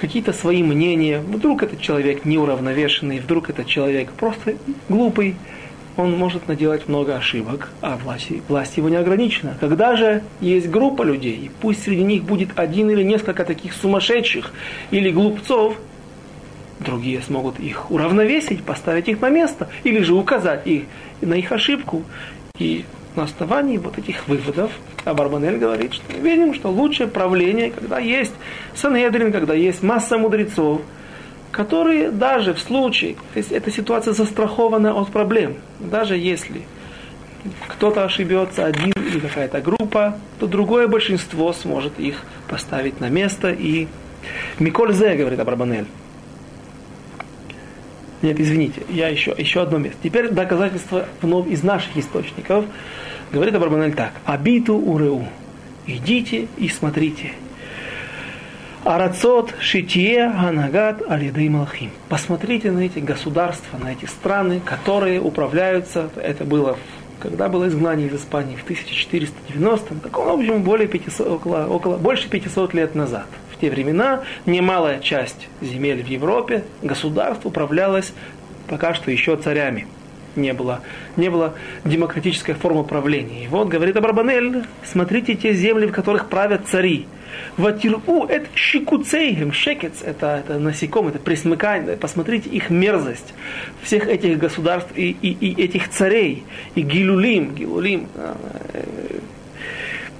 [0.00, 1.18] какие-то свои мнения.
[1.18, 4.54] Вдруг этот человек неуравновешенный, вдруг этот человек просто
[4.88, 5.36] глупый,
[5.96, 9.56] он может наделать много ошибок, а власть, власть его не ограничена.
[9.60, 14.52] Когда же есть группа людей, пусть среди них будет один или несколько таких сумасшедших
[14.90, 15.76] или глупцов,
[16.78, 20.84] другие смогут их уравновесить, поставить их на место, или же указать их
[21.20, 22.04] на их ошибку.
[22.58, 22.84] И
[23.16, 24.70] на основании вот этих выводов
[25.04, 28.32] Абарбанель говорит, что мы видим, что лучшее правление, когда есть
[28.74, 30.82] Санедрин, когда есть масса мудрецов,
[31.50, 36.62] которые даже в случае, то есть эта ситуация застрахована от проблем, даже если
[37.68, 43.50] кто-то ошибется, один или какая-то группа, то другое большинство сможет их поставить на место.
[43.50, 43.88] И
[44.58, 45.86] Миколь Зе, говорит Абрабанель.
[48.22, 49.98] Нет, извините, я еще, еще одно место.
[50.02, 52.64] Теперь доказательство вновь из наших источников.
[53.32, 54.12] Говорит Абарбанель так.
[54.24, 55.26] Абиту уреу.
[55.86, 57.32] Идите и смотрите.
[58.84, 61.90] Арацот шитие ганагат алиды малхим.
[62.08, 66.10] Посмотрите на эти государства, на эти страны, которые управляются.
[66.16, 66.78] Это было
[67.22, 72.28] когда было изгнание из Испании в 1490-м, так в общем, более 500, около, около, больше
[72.28, 73.26] 500 лет назад.
[73.62, 78.12] Те времена немалая часть земель в Европе, государств управлялась
[78.66, 79.86] пока что еще царями
[80.34, 80.80] не было,
[81.16, 81.54] не было
[81.84, 83.44] демократической формы правления.
[83.44, 87.06] И вот, говорит Абрабанель, смотрите те земли, в которых правят цари.
[87.56, 91.96] Ватиру это щекуцейгем, шекец, это, это насекомые, это присмыкание.
[91.96, 93.32] Посмотрите их мерзость
[93.82, 96.42] всех этих государств и, и, и этих царей.
[96.74, 98.34] И гилулим, гилулим, э,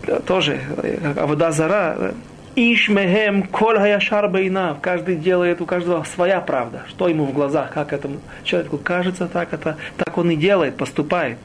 [0.07, 0.61] э, тоже,
[1.03, 2.14] как Авода Зара,
[2.55, 4.80] Ишмехем коль хаяшар бейнав.
[4.80, 6.82] Каждый делает, у каждого своя правда.
[6.88, 11.38] Что ему в глазах, как этому человеку кажется, так, это, так он и делает, поступает.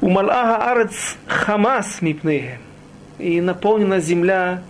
[0.00, 2.58] У Малаха Арец Хамас мипнехем.
[3.18, 4.62] И наполнена земля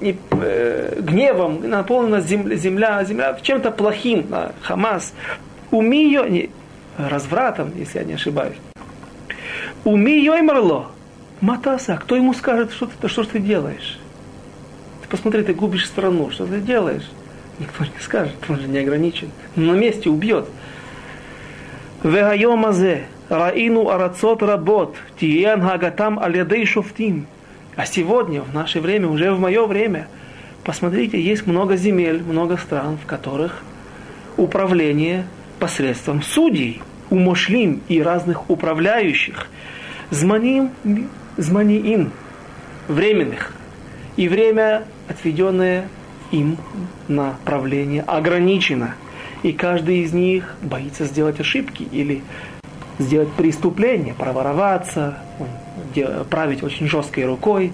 [0.00, 5.14] не, э, гневом, наполнена земля, земля, земля чем-то плохим, да, Хамас.
[5.70, 6.50] Умиё, не,
[6.98, 8.56] развратом, если я не ошибаюсь.
[9.84, 10.90] Умиё и марло.
[11.40, 13.98] Матаса, кто ему скажет, что ты, что ты делаешь?
[15.02, 17.08] Ты посмотри, ты губишь страну, что ты делаешь?
[17.58, 19.30] Никто не скажет, он же не ограничен.
[19.54, 20.48] На месте убьет.
[22.02, 27.26] Вегайомазе, раину арацот работ, тиен хагатам алядей шуфтим.
[27.74, 30.08] А сегодня, в наше время, уже в мое время,
[30.64, 33.62] посмотрите, есть много земель, много стран, в которых
[34.38, 35.26] управление
[35.58, 36.80] посредством судей,
[37.10, 39.48] умошлим и разных управляющих,
[40.10, 40.70] зманим,
[41.36, 42.12] зманиим,
[42.88, 43.52] временных,
[44.16, 45.88] и время, отведенное
[46.30, 46.56] им
[47.08, 48.94] на правление, ограничено.
[49.42, 52.22] И каждый из них боится сделать ошибки или
[52.98, 55.18] сделать преступление, провороваться,
[56.30, 57.72] править очень жесткой рукой,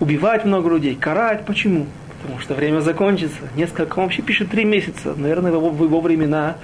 [0.00, 1.46] убивать много людей, карать.
[1.46, 1.86] Почему?
[2.20, 3.38] Потому что время закончится.
[3.54, 5.14] Несколько, он вообще пишет три месяца.
[5.16, 6.56] Наверное, в его, в его времена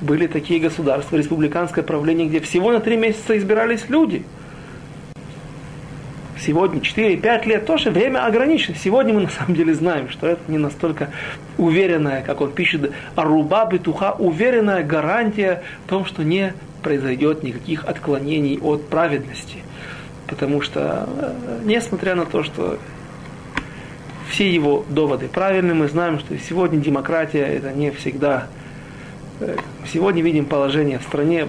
[0.00, 4.24] были такие государства, республиканское правление, где всего на три месяца избирались люди–
[6.44, 8.76] сегодня 4-5 лет, тоже время ограничено.
[8.76, 11.10] Сегодня мы на самом деле знаем, что это не настолько
[11.58, 18.58] уверенная, как он пишет, аруба битуха, уверенная гарантия в том, что не произойдет никаких отклонений
[18.58, 19.58] от праведности.
[20.26, 22.78] Потому что, э, несмотря на то, что
[24.30, 28.46] все его доводы правильны, мы знаем, что сегодня демократия это не всегда
[29.90, 31.46] Сегодня видим положение в стране,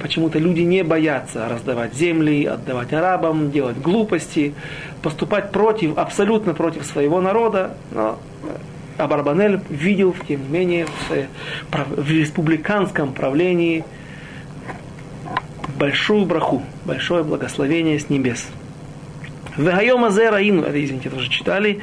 [0.00, 4.54] почему-то люди не боятся раздавать земли, отдавать арабам, делать глупости,
[5.02, 7.74] поступать против, абсолютно против своего народа.
[7.90, 8.18] Но
[8.96, 10.86] Абарбанель видел, тем не менее,
[11.70, 13.84] в, республиканском правлении
[15.78, 18.48] большую браху, большое благословение с небес.
[19.56, 21.80] Вегайома раину, это, извините, тоже читали,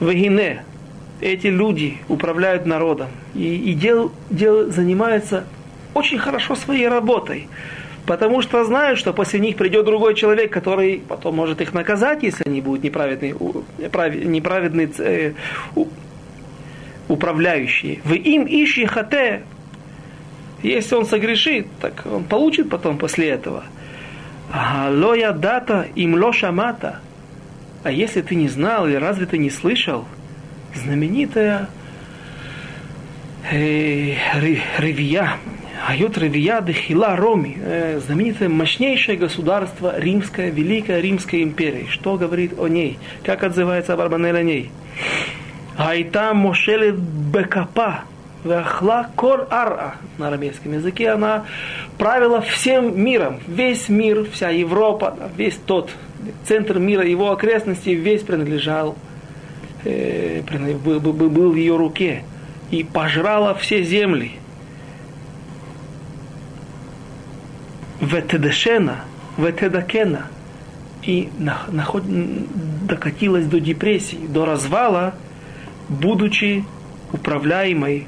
[0.00, 0.62] вегине,
[1.20, 5.44] эти люди управляют народом и, и дел, дел, занимаются
[5.94, 7.48] очень хорошо своей работой,
[8.06, 12.44] потому что знают, что после них придет другой человек, который потом может их наказать, если
[12.46, 15.32] они будут неправедные, неправедные э,
[17.08, 18.00] управляющие.
[18.04, 19.44] Вы им ищи хате,
[20.62, 23.64] если он согрешит, так он получит потом после этого.
[24.90, 27.00] Лоя дата им лошамата.
[27.82, 30.06] А если ты не знал или разве ты не слышал–
[30.74, 31.68] знаменитая
[33.50, 34.14] э,
[34.78, 35.36] Ревия,
[35.86, 41.86] Айот Ревия Дехила Роми, э, знаменитое мощнейшее государство римское, Великая Римская империя.
[41.88, 42.98] Что говорит о ней?
[43.22, 44.70] Как отзывается Барбанель о ней?
[45.76, 48.04] Айта Мошеле Бекапа,
[48.44, 51.44] Вахла Кор Ара на арамейском языке, она
[51.98, 55.90] правила всем миром, весь мир, вся Европа, весь тот
[56.44, 58.96] центр мира, его окрестности, весь принадлежал
[59.84, 62.24] э, был, в ее руке
[62.70, 64.32] и пожрала все земли.
[68.00, 69.04] Ветедешена,
[69.38, 70.26] ветедакена.
[71.02, 75.14] И наход, докатилась до депрессии, до развала,
[75.88, 76.64] будучи
[77.12, 78.06] управляемой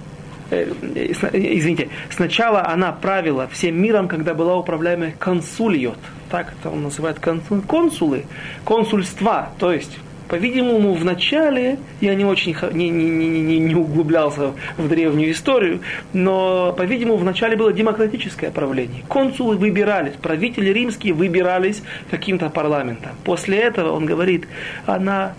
[0.51, 5.99] э, извините, сначала она правила всем миром, когда была управляемой консульот,
[6.31, 8.25] так это он называет консулы,
[8.65, 9.99] консульства, то есть
[10.29, 15.81] по-видимому, в начале, я не очень не, не, не, не углублялся в древнюю историю,
[16.13, 19.05] но, по-видимому, в начале было демократическое правление.
[19.09, 23.13] Консулы выбирались, правители римские выбирались каким-то парламентом.
[23.25, 24.47] После этого, он говорит,
[24.87, 25.35] она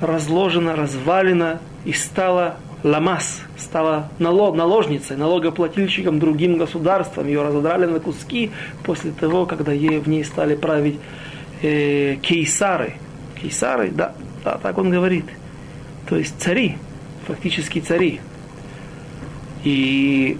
[0.00, 7.26] разложена, развалена и стала ламас, стала налог, наложницей, налогоплательщиком другим государствам.
[7.26, 8.50] Ее разодрали на куски
[8.84, 10.98] после того, когда ей, в ней стали править
[11.62, 12.94] э, кейсары–
[13.44, 15.26] Кейсары, да, да, так он говорит.
[16.08, 16.78] То есть цари,
[17.26, 18.20] фактически цари.
[19.64, 20.38] И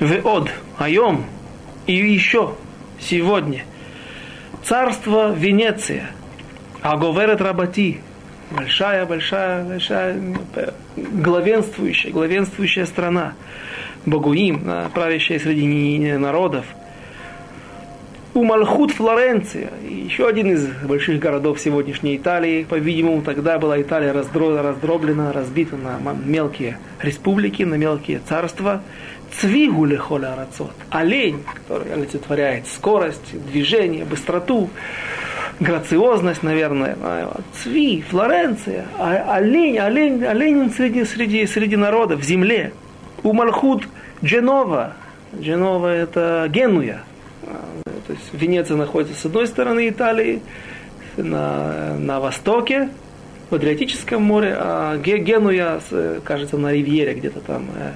[0.00, 1.26] Веод, Айом,
[1.86, 2.54] и еще
[2.98, 3.64] сегодня.
[4.62, 6.10] Царство Венеция,
[6.80, 8.00] Аговерет Рабати,
[8.50, 10.18] большая, большая, большая,
[10.96, 13.34] главенствующая, главенствующая страна.
[14.06, 16.66] Богуим, правящая среди народов.
[18.34, 22.64] Умальхут Флоренция, еще один из больших городов сегодняшней Италии.
[22.64, 28.82] По-видимому, тогда была Италия раздроблена, разбита на мелкие республики, на мелкие царства.
[29.38, 30.74] Цвигуле холя рацот.
[30.90, 34.68] Олень, который олицетворяет скорость, движение, быстроту,
[35.60, 36.96] грациозность, наверное.
[37.62, 42.72] Цви, Флоренция, а олень, олень, олень среди, среди, среди народа, в земле.
[43.22, 43.88] У Мальхут
[44.24, 44.94] Дженова.
[45.38, 47.02] Дженова это Генуя.
[48.06, 50.40] То есть Венеция находится с одной стороны Италии,
[51.16, 52.88] на, на востоке,
[53.50, 55.80] в Адриатическом море, а Генуя,
[56.24, 57.92] кажется, на Ривьере, где-то там, э,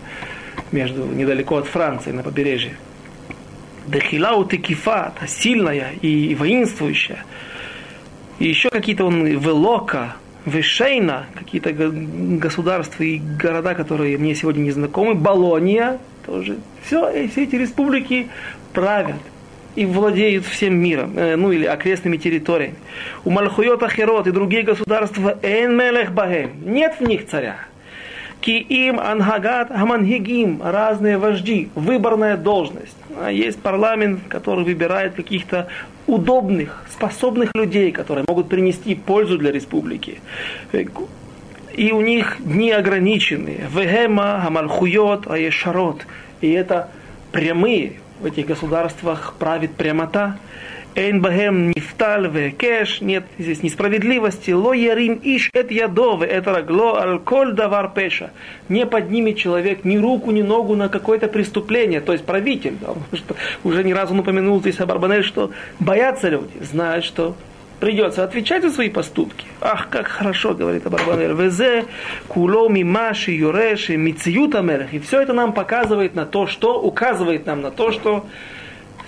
[0.71, 2.77] между, недалеко от Франции, на побережье.
[3.87, 7.25] Дехилау Текифа, сильная и воинствующая.
[8.39, 15.15] И еще какие-то он Велока, Вешейна, какие-то государства и города, которые мне сегодня не знакомы,
[15.15, 15.99] Болония,
[16.29, 16.59] тоже.
[16.85, 18.29] Все, и все эти республики
[18.73, 19.17] правят
[19.75, 22.77] и владеют всем миром, э, ну или окрестными территориями.
[23.25, 27.57] У Мальхуйот Ахерот и другие государства Эн Мелех Багем, нет в них царя.
[28.41, 32.97] Ки им ангагат хамангигим, разные вожди, выборная должность.
[33.21, 35.69] А есть парламент, который выбирает каких-то
[36.07, 40.21] удобных, способных людей, которые могут принести пользу для республики.
[41.79, 43.61] И у них дни ограничены.
[43.73, 46.09] Вегема, Хамальхуйот, Аешарот.
[46.41, 46.89] И это
[47.31, 50.39] прямые, в этих государствах правит прямота.
[50.97, 54.51] Эйн бахем нифталь векеш, нет здесь несправедливости.
[54.51, 58.33] Ло ярим иш эт ядове, это рагло аль коль давар пеша.
[58.69, 62.77] Не поднимет человек ни руку, ни ногу на какое-то преступление, то есть правитель.
[62.81, 62.95] Да,
[63.63, 67.37] уже ни разу упомянул здесь Абарбанель, что боятся люди, знают, что
[67.81, 69.47] придется отвечать за свои поступки.
[69.61, 71.33] Ах, как хорошо, говорит Абарбанель.
[71.33, 71.85] Везе,
[72.29, 74.93] куломи, маши, юреши, мициюта мерах.
[74.95, 78.27] И все это нам показывает на то, что указывает нам на то, что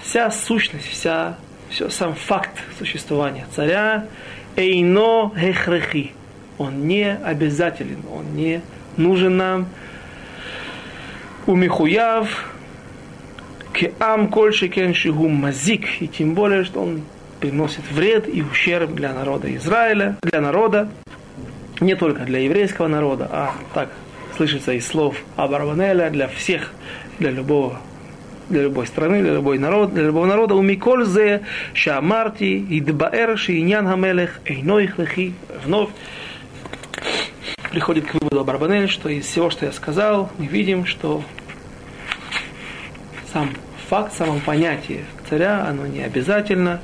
[0.03, 1.37] вся сущность, вся,
[1.68, 4.07] все, сам факт существования царя
[4.57, 6.12] эйно хехрехи.
[6.59, 8.61] Он не обязателен, он не
[8.97, 9.66] нужен нам.
[11.47, 12.53] Умихуяв,
[13.73, 15.87] кеам кольшикен шигу мазик.
[16.01, 17.03] И тем более, что он
[17.41, 20.91] приносит вред и ущерб для народа Израиля, для народа,
[21.80, 23.91] не только для еврейского народа, а так
[24.36, 26.72] слышится из слов Абарванеля для всех,
[27.18, 27.80] для любого
[28.51, 30.57] для любой страны, для любой народ, для любого народа.
[30.57, 35.34] У Микользе Шамарти Идбаэр Шиньян Хамелех Эйной Лехи
[35.64, 35.91] вновь
[37.70, 41.22] приходит к выводу Абарбанель, что из всего, что я сказал, мы видим, что
[43.32, 43.51] сам
[43.88, 46.80] факт, само понятие царя, оно не обязательно,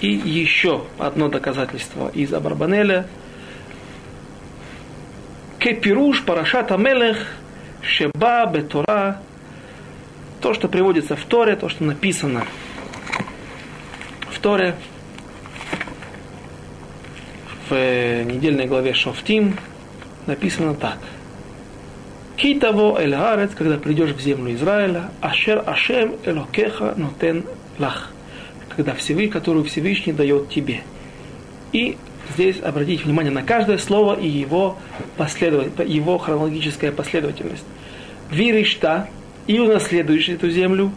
[0.00, 3.06] и еще одно доказательство из Абарбанеля.
[5.58, 7.26] Кепируш Парашата Мелех
[7.82, 9.20] Шеба Бетора.
[10.40, 12.44] То, что приводится в Торе, то, что написано
[14.30, 14.76] в Торе,
[17.68, 19.56] в недельной главе Шофтим,
[20.26, 20.98] написано так.
[22.36, 23.16] Китаво эль
[23.56, 27.44] когда придешь в землю Израиля, ашер ашем элокеха нотен
[27.80, 28.12] лах
[28.78, 30.82] когда Всевышний, которую Всевышний дает тебе.
[31.72, 31.96] И
[32.32, 34.78] здесь обратите внимание на каждое слово и его,
[35.16, 37.64] последовательность, его хронологическая последовательность.
[38.30, 39.08] Виришта,
[39.48, 40.92] и унаследуешь эту землю,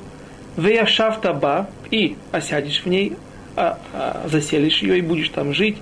[0.57, 3.13] Веяшафтаба, и осядешь в ней,
[3.55, 5.77] а, а, заселишь ее и будешь там жить.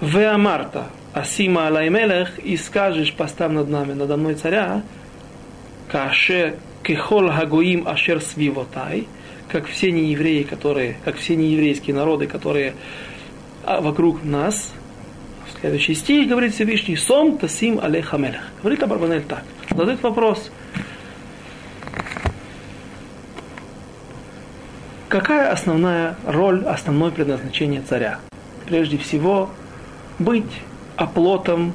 [0.00, 4.82] Веамарта, Асима Алаймелех, и скажешь, поставь над нами, надо мной царя,
[5.90, 9.08] Каше Кехол Хагоим Ашер Свивотай,
[9.52, 12.72] как все неевреи, которые, как все нееврейские народы, которые
[13.64, 14.72] а, вокруг нас.
[15.60, 18.40] Следующий стих говорит Всевышний, Сом Тасим Алеха Мелех.
[18.62, 19.44] Говорит Абарбанель так.
[19.68, 20.50] Задает вопрос.
[25.08, 28.20] Какая основная роль, основное предназначение царя?
[28.64, 29.50] Прежде всего,
[30.18, 30.62] быть
[30.96, 31.74] оплотом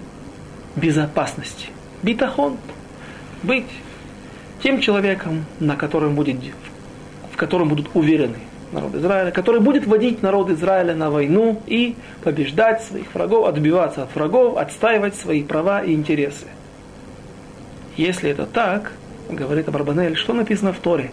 [0.75, 1.67] безопасности.
[2.01, 2.57] Битахон.
[3.43, 3.67] Быть
[4.63, 6.39] тем человеком, на котором будет
[7.37, 8.39] в котором будут уверены
[8.71, 14.15] народ Израиля, который будет водить народ Израиля на войну и побеждать своих врагов, отбиваться от
[14.15, 16.47] врагов, отстаивать свои права и интересы.
[17.95, 18.91] Если это так,
[19.29, 21.11] говорит Абарбанель, что написано в Торе?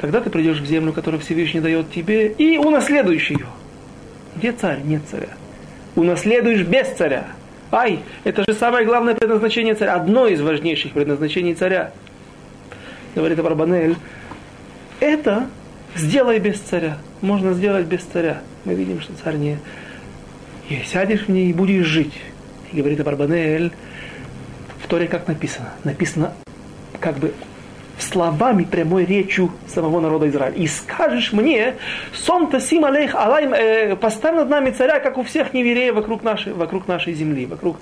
[0.00, 3.46] Когда ты придешь в землю, которую Всевышний дает тебе, и унаследуешь ее.
[4.36, 4.78] Где царь?
[4.84, 5.30] Нет царя.
[5.96, 7.26] Унаследуешь без царя.
[7.72, 11.90] Ай, это же самое главное предназначение царя, одно из важнейших предназначений царя.
[13.16, 13.96] Говорит Абарбанель,
[15.00, 15.48] это
[15.96, 16.98] сделай без царя.
[17.20, 18.42] Можно сделать без царя.
[18.64, 19.58] Мы видим, что царь не...
[20.68, 22.12] И сядешь в ней и будешь жить.
[22.72, 23.72] И говорит Абарбанель,
[24.82, 25.70] в Торе как написано?
[25.84, 26.32] Написано
[27.00, 27.32] как бы
[28.02, 30.54] словами прямой речью самого народа Израиля.
[30.56, 31.74] И скажешь мне,
[32.12, 36.52] сон тасим алейх алайм, э, поставь над нами царя, как у всех невереев вокруг нашей,
[36.52, 37.78] вокруг нашей земли, вокруг,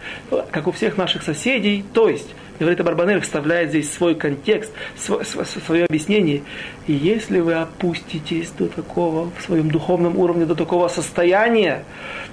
[0.50, 1.84] как у всех наших соседей.
[1.92, 6.42] То есть, говорит Барбанель, вставляет здесь свой контекст, свое, свое объяснение.
[6.86, 11.84] И если вы опуститесь до такого, в своем духовном уровне, до такого состояния,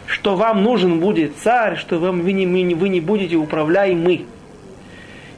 [0.06, 4.26] что вам нужен будет царь, что вам, вы, не, вы не будете управляемы,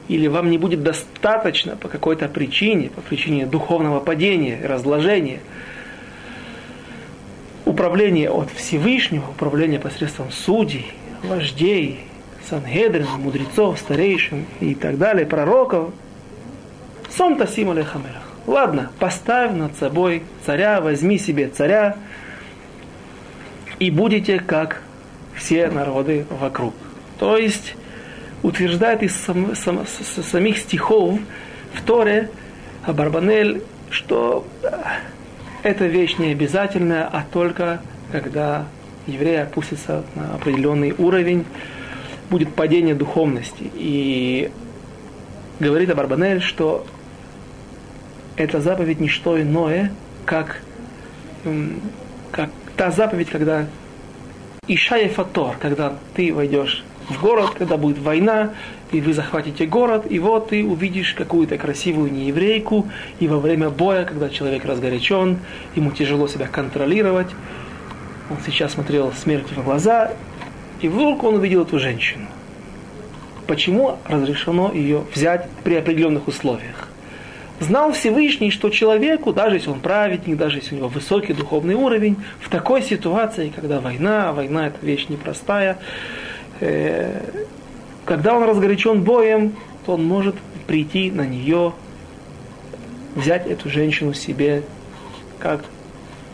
[0.08, 5.40] или вам не будет достаточно по какой-то причине, по причине духовного падения, разложения,
[7.64, 10.92] управление от Всевышнего, управление посредством судей,
[11.22, 12.00] вождей,
[12.48, 15.92] Сангедрин, мудрецов, старейшин и так далее, пророков.
[17.10, 18.22] Сон тасим алехамерах.
[18.46, 21.96] Ладно, поставь над собой царя, возьми себе царя,
[23.80, 24.82] и будете как
[25.34, 26.74] все народы вокруг.
[27.18, 27.74] То есть
[28.42, 31.18] утверждает из сам, сам, самих стихов
[31.74, 32.30] в Торе
[32.84, 34.46] Абарбанель, что
[35.62, 37.80] эта вещь не обязательная, а только
[38.12, 38.66] когда
[39.06, 41.44] еврей опустится на определенный уровень,
[42.30, 43.70] будет падение духовности.
[43.74, 44.50] И
[45.60, 46.86] говорит Абарбанель, что
[48.36, 49.92] эта заповедь не что иное,
[50.24, 50.60] как,
[52.32, 53.66] как та заповедь, когда
[54.68, 58.50] Ишая Фатор, когда ты войдешь в город, когда будет война,
[58.92, 62.86] и вы захватите город, и вот ты увидишь какую-то красивую нееврейку,
[63.20, 65.38] и во время боя, когда человек разгорячен,
[65.74, 67.28] ему тяжело себя контролировать,
[68.30, 70.12] он сейчас смотрел смерти в глаза,
[70.80, 72.26] и вдруг он увидел эту женщину.
[73.46, 76.88] Почему разрешено ее взять при определенных условиях?
[77.60, 82.16] Знал Всевышний, что человеку, даже если он праведник, даже если у него высокий духовный уровень,
[82.40, 85.78] в такой ситуации, когда война, война это вещь непростая,
[86.58, 89.54] когда он разгорячен боем,
[89.84, 90.36] то он может
[90.66, 91.72] прийти на нее,
[93.14, 94.62] взять эту женщину себе,
[95.38, 95.64] как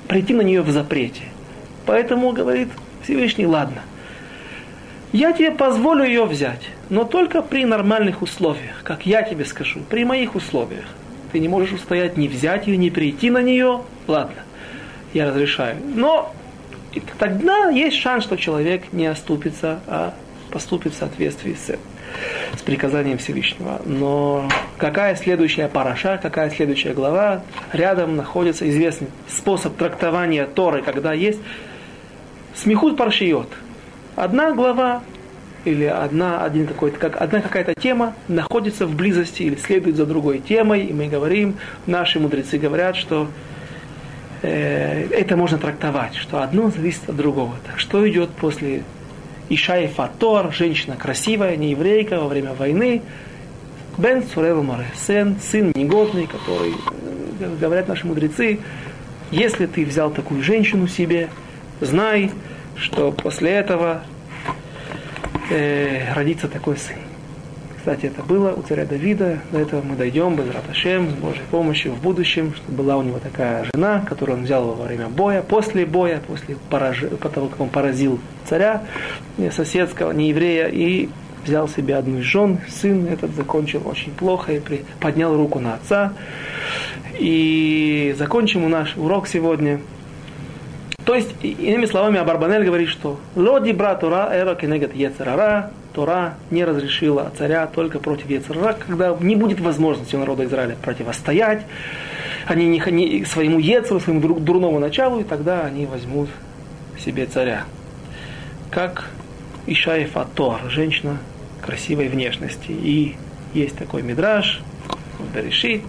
[0.08, 1.22] прийти на нее в запрете.
[1.86, 2.68] Поэтому говорит
[3.02, 3.82] Всевышний, ладно,
[5.12, 10.04] я тебе позволю ее взять, но только при нормальных условиях, как я тебе скажу, при
[10.04, 10.86] моих условиях.
[11.32, 14.42] Ты не можешь устоять ни взять ее, ни прийти на нее, ладно,
[15.14, 15.76] я разрешаю.
[15.94, 16.34] Но
[17.18, 20.14] тогда есть шанс, что человек не оступится, а
[20.50, 21.78] поступит в соответствии с,
[22.58, 23.80] с приказанием Всевышнего.
[23.84, 31.40] Но какая следующая параша, какая следующая глава, рядом находится известный способ трактования Торы, когда есть
[32.54, 33.48] смехут паршиот.
[34.14, 35.02] Одна глава
[35.64, 40.38] или одна, один какой-то, как, одна какая-то тема находится в близости или следует за другой
[40.38, 43.28] темой, и мы говорим, наши мудрецы говорят, что
[44.42, 47.54] э, это можно трактовать, что одно зависит от другого.
[47.66, 48.82] Так что идет после
[49.48, 53.02] Ишай Фатор, женщина красивая, не еврейка во время войны,
[53.98, 56.72] Бен Цурел Моресен, сын негодный, который,
[57.40, 58.60] э, говорят наши мудрецы,
[59.30, 61.28] если ты взял такую женщину себе,
[61.80, 62.30] знай,
[62.76, 64.02] что после этого
[65.50, 67.01] э, родится такой сын.
[67.82, 71.90] Кстати, это было у царя Давида, до этого мы дойдем без Раташем, с Божьей помощью
[71.90, 75.84] в будущем, что была у него такая жена, которую он взял во время боя, после
[75.84, 77.02] боя, после пораж...
[77.34, 78.84] того, как он поразил царя
[79.36, 81.08] э, соседского, не еврея, и
[81.44, 84.84] взял себе одну из жен, сын этот закончил очень плохо и при...
[85.00, 86.12] поднял руку на отца.
[87.18, 89.80] И закончим наш урок сегодня–
[91.04, 96.64] то есть, иными словами, Абарбанель говорит, что «Лоди бра Тора эра кенегет ецерара» Тора не
[96.64, 101.62] разрешила царя только против Ецерара, когда не будет возможности у народа Израиля противостоять,
[102.46, 106.28] они не, не своему Ецеру, своему дурному началу, и тогда они возьмут
[106.98, 107.64] себе царя.
[108.70, 109.10] Как
[109.66, 111.18] Ишаев Атор, женщина
[111.62, 112.70] красивой внешности.
[112.70, 113.16] И
[113.54, 114.60] есть такой мидраж
[115.18, 115.82] в Берешит,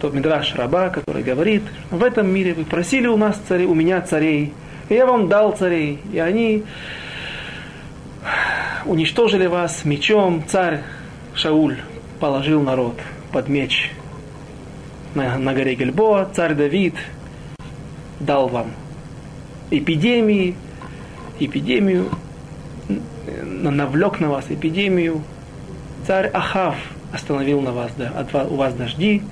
[0.00, 4.00] тот Мидраш Раба, который говорит, в этом мире вы просили у нас царей, у меня
[4.00, 4.52] царей,
[4.88, 6.62] и я вам дал царей, и они
[8.88, 10.80] уничтожили вас мечом, царь
[11.34, 11.76] Шауль
[12.20, 12.98] положил народ
[13.32, 13.92] под меч
[15.14, 16.94] на, на горе Гельбоа, царь Давид
[18.18, 18.72] дал вам
[19.70, 20.56] эпидемии,
[21.38, 22.08] эпидемию,
[23.42, 25.22] навлек на вас эпидемию,
[26.06, 26.76] царь Ахав
[27.12, 29.22] остановил на вас, да, от, у вас дожди,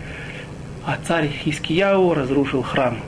[0.85, 2.99] а царь Хискияу разрушил храм.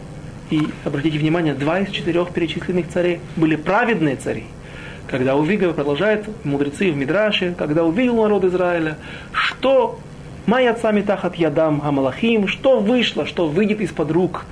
[0.50, 4.44] И обратите внимание, два из четырех перечисленных царей были праведные цари.
[5.08, 8.96] Когда увидел, продолжает мудрецы в Мидраше, когда увидел народ Израиля,
[9.32, 9.98] что
[10.46, 14.44] Майя сами тахат ядам Амалахим, что вышло, что выйдет из-под рук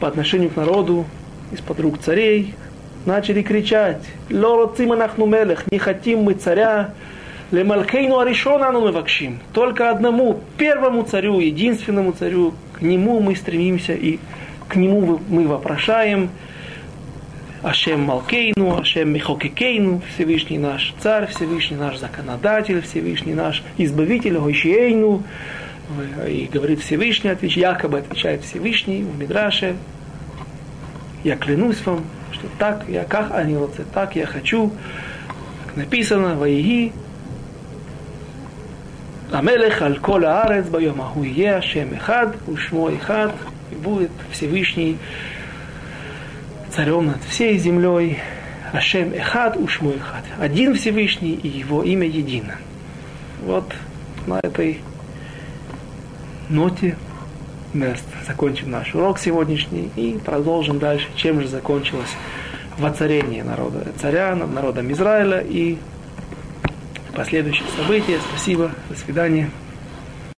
[0.00, 1.06] по отношению к народу,
[1.52, 2.54] из-под рук царей,
[3.06, 6.94] начали кричать, Лороцим мелех, не хотим мы царя,
[7.50, 9.38] Лемалкейну Аришона мы вакшим.
[9.52, 14.18] Только одному, первому царю, единственному царю, к нему мы стремимся и
[14.68, 16.30] к нему мы вопрошаем.
[17.64, 25.22] Ашем Малкейну, Ашем Михокикейну, Всевышний наш царь, Всевышний наш законодатель, Всевышний наш избавитель, Гойшиейну.
[26.28, 29.76] И говорит Всевышний, отвечает, якобы отвечает Всевышний в Мидраше.
[31.24, 33.56] Я клянусь вам, что так, я как они
[33.94, 34.70] так я хочу.
[35.66, 36.92] Как написано, Ваиги,
[39.32, 43.32] Амелех аль кола арец байом аху е Ашем эхад, ушмо эхад,
[43.72, 44.98] и будет Всевышний
[46.74, 48.18] царем над всей землей.
[48.72, 50.24] Ашем Эхад Ушму Эхад.
[50.40, 52.56] Один Всевышний и его имя едино.
[53.42, 53.72] Вот
[54.26, 54.80] на этой
[56.48, 56.96] ноте
[57.72, 57.94] мы
[58.26, 62.10] закончим наш урок сегодняшний и продолжим дальше, чем же закончилось
[62.78, 65.78] воцарение народа царя над народом Израиля и
[67.14, 68.18] последующие события.
[68.30, 69.50] Спасибо, до свидания.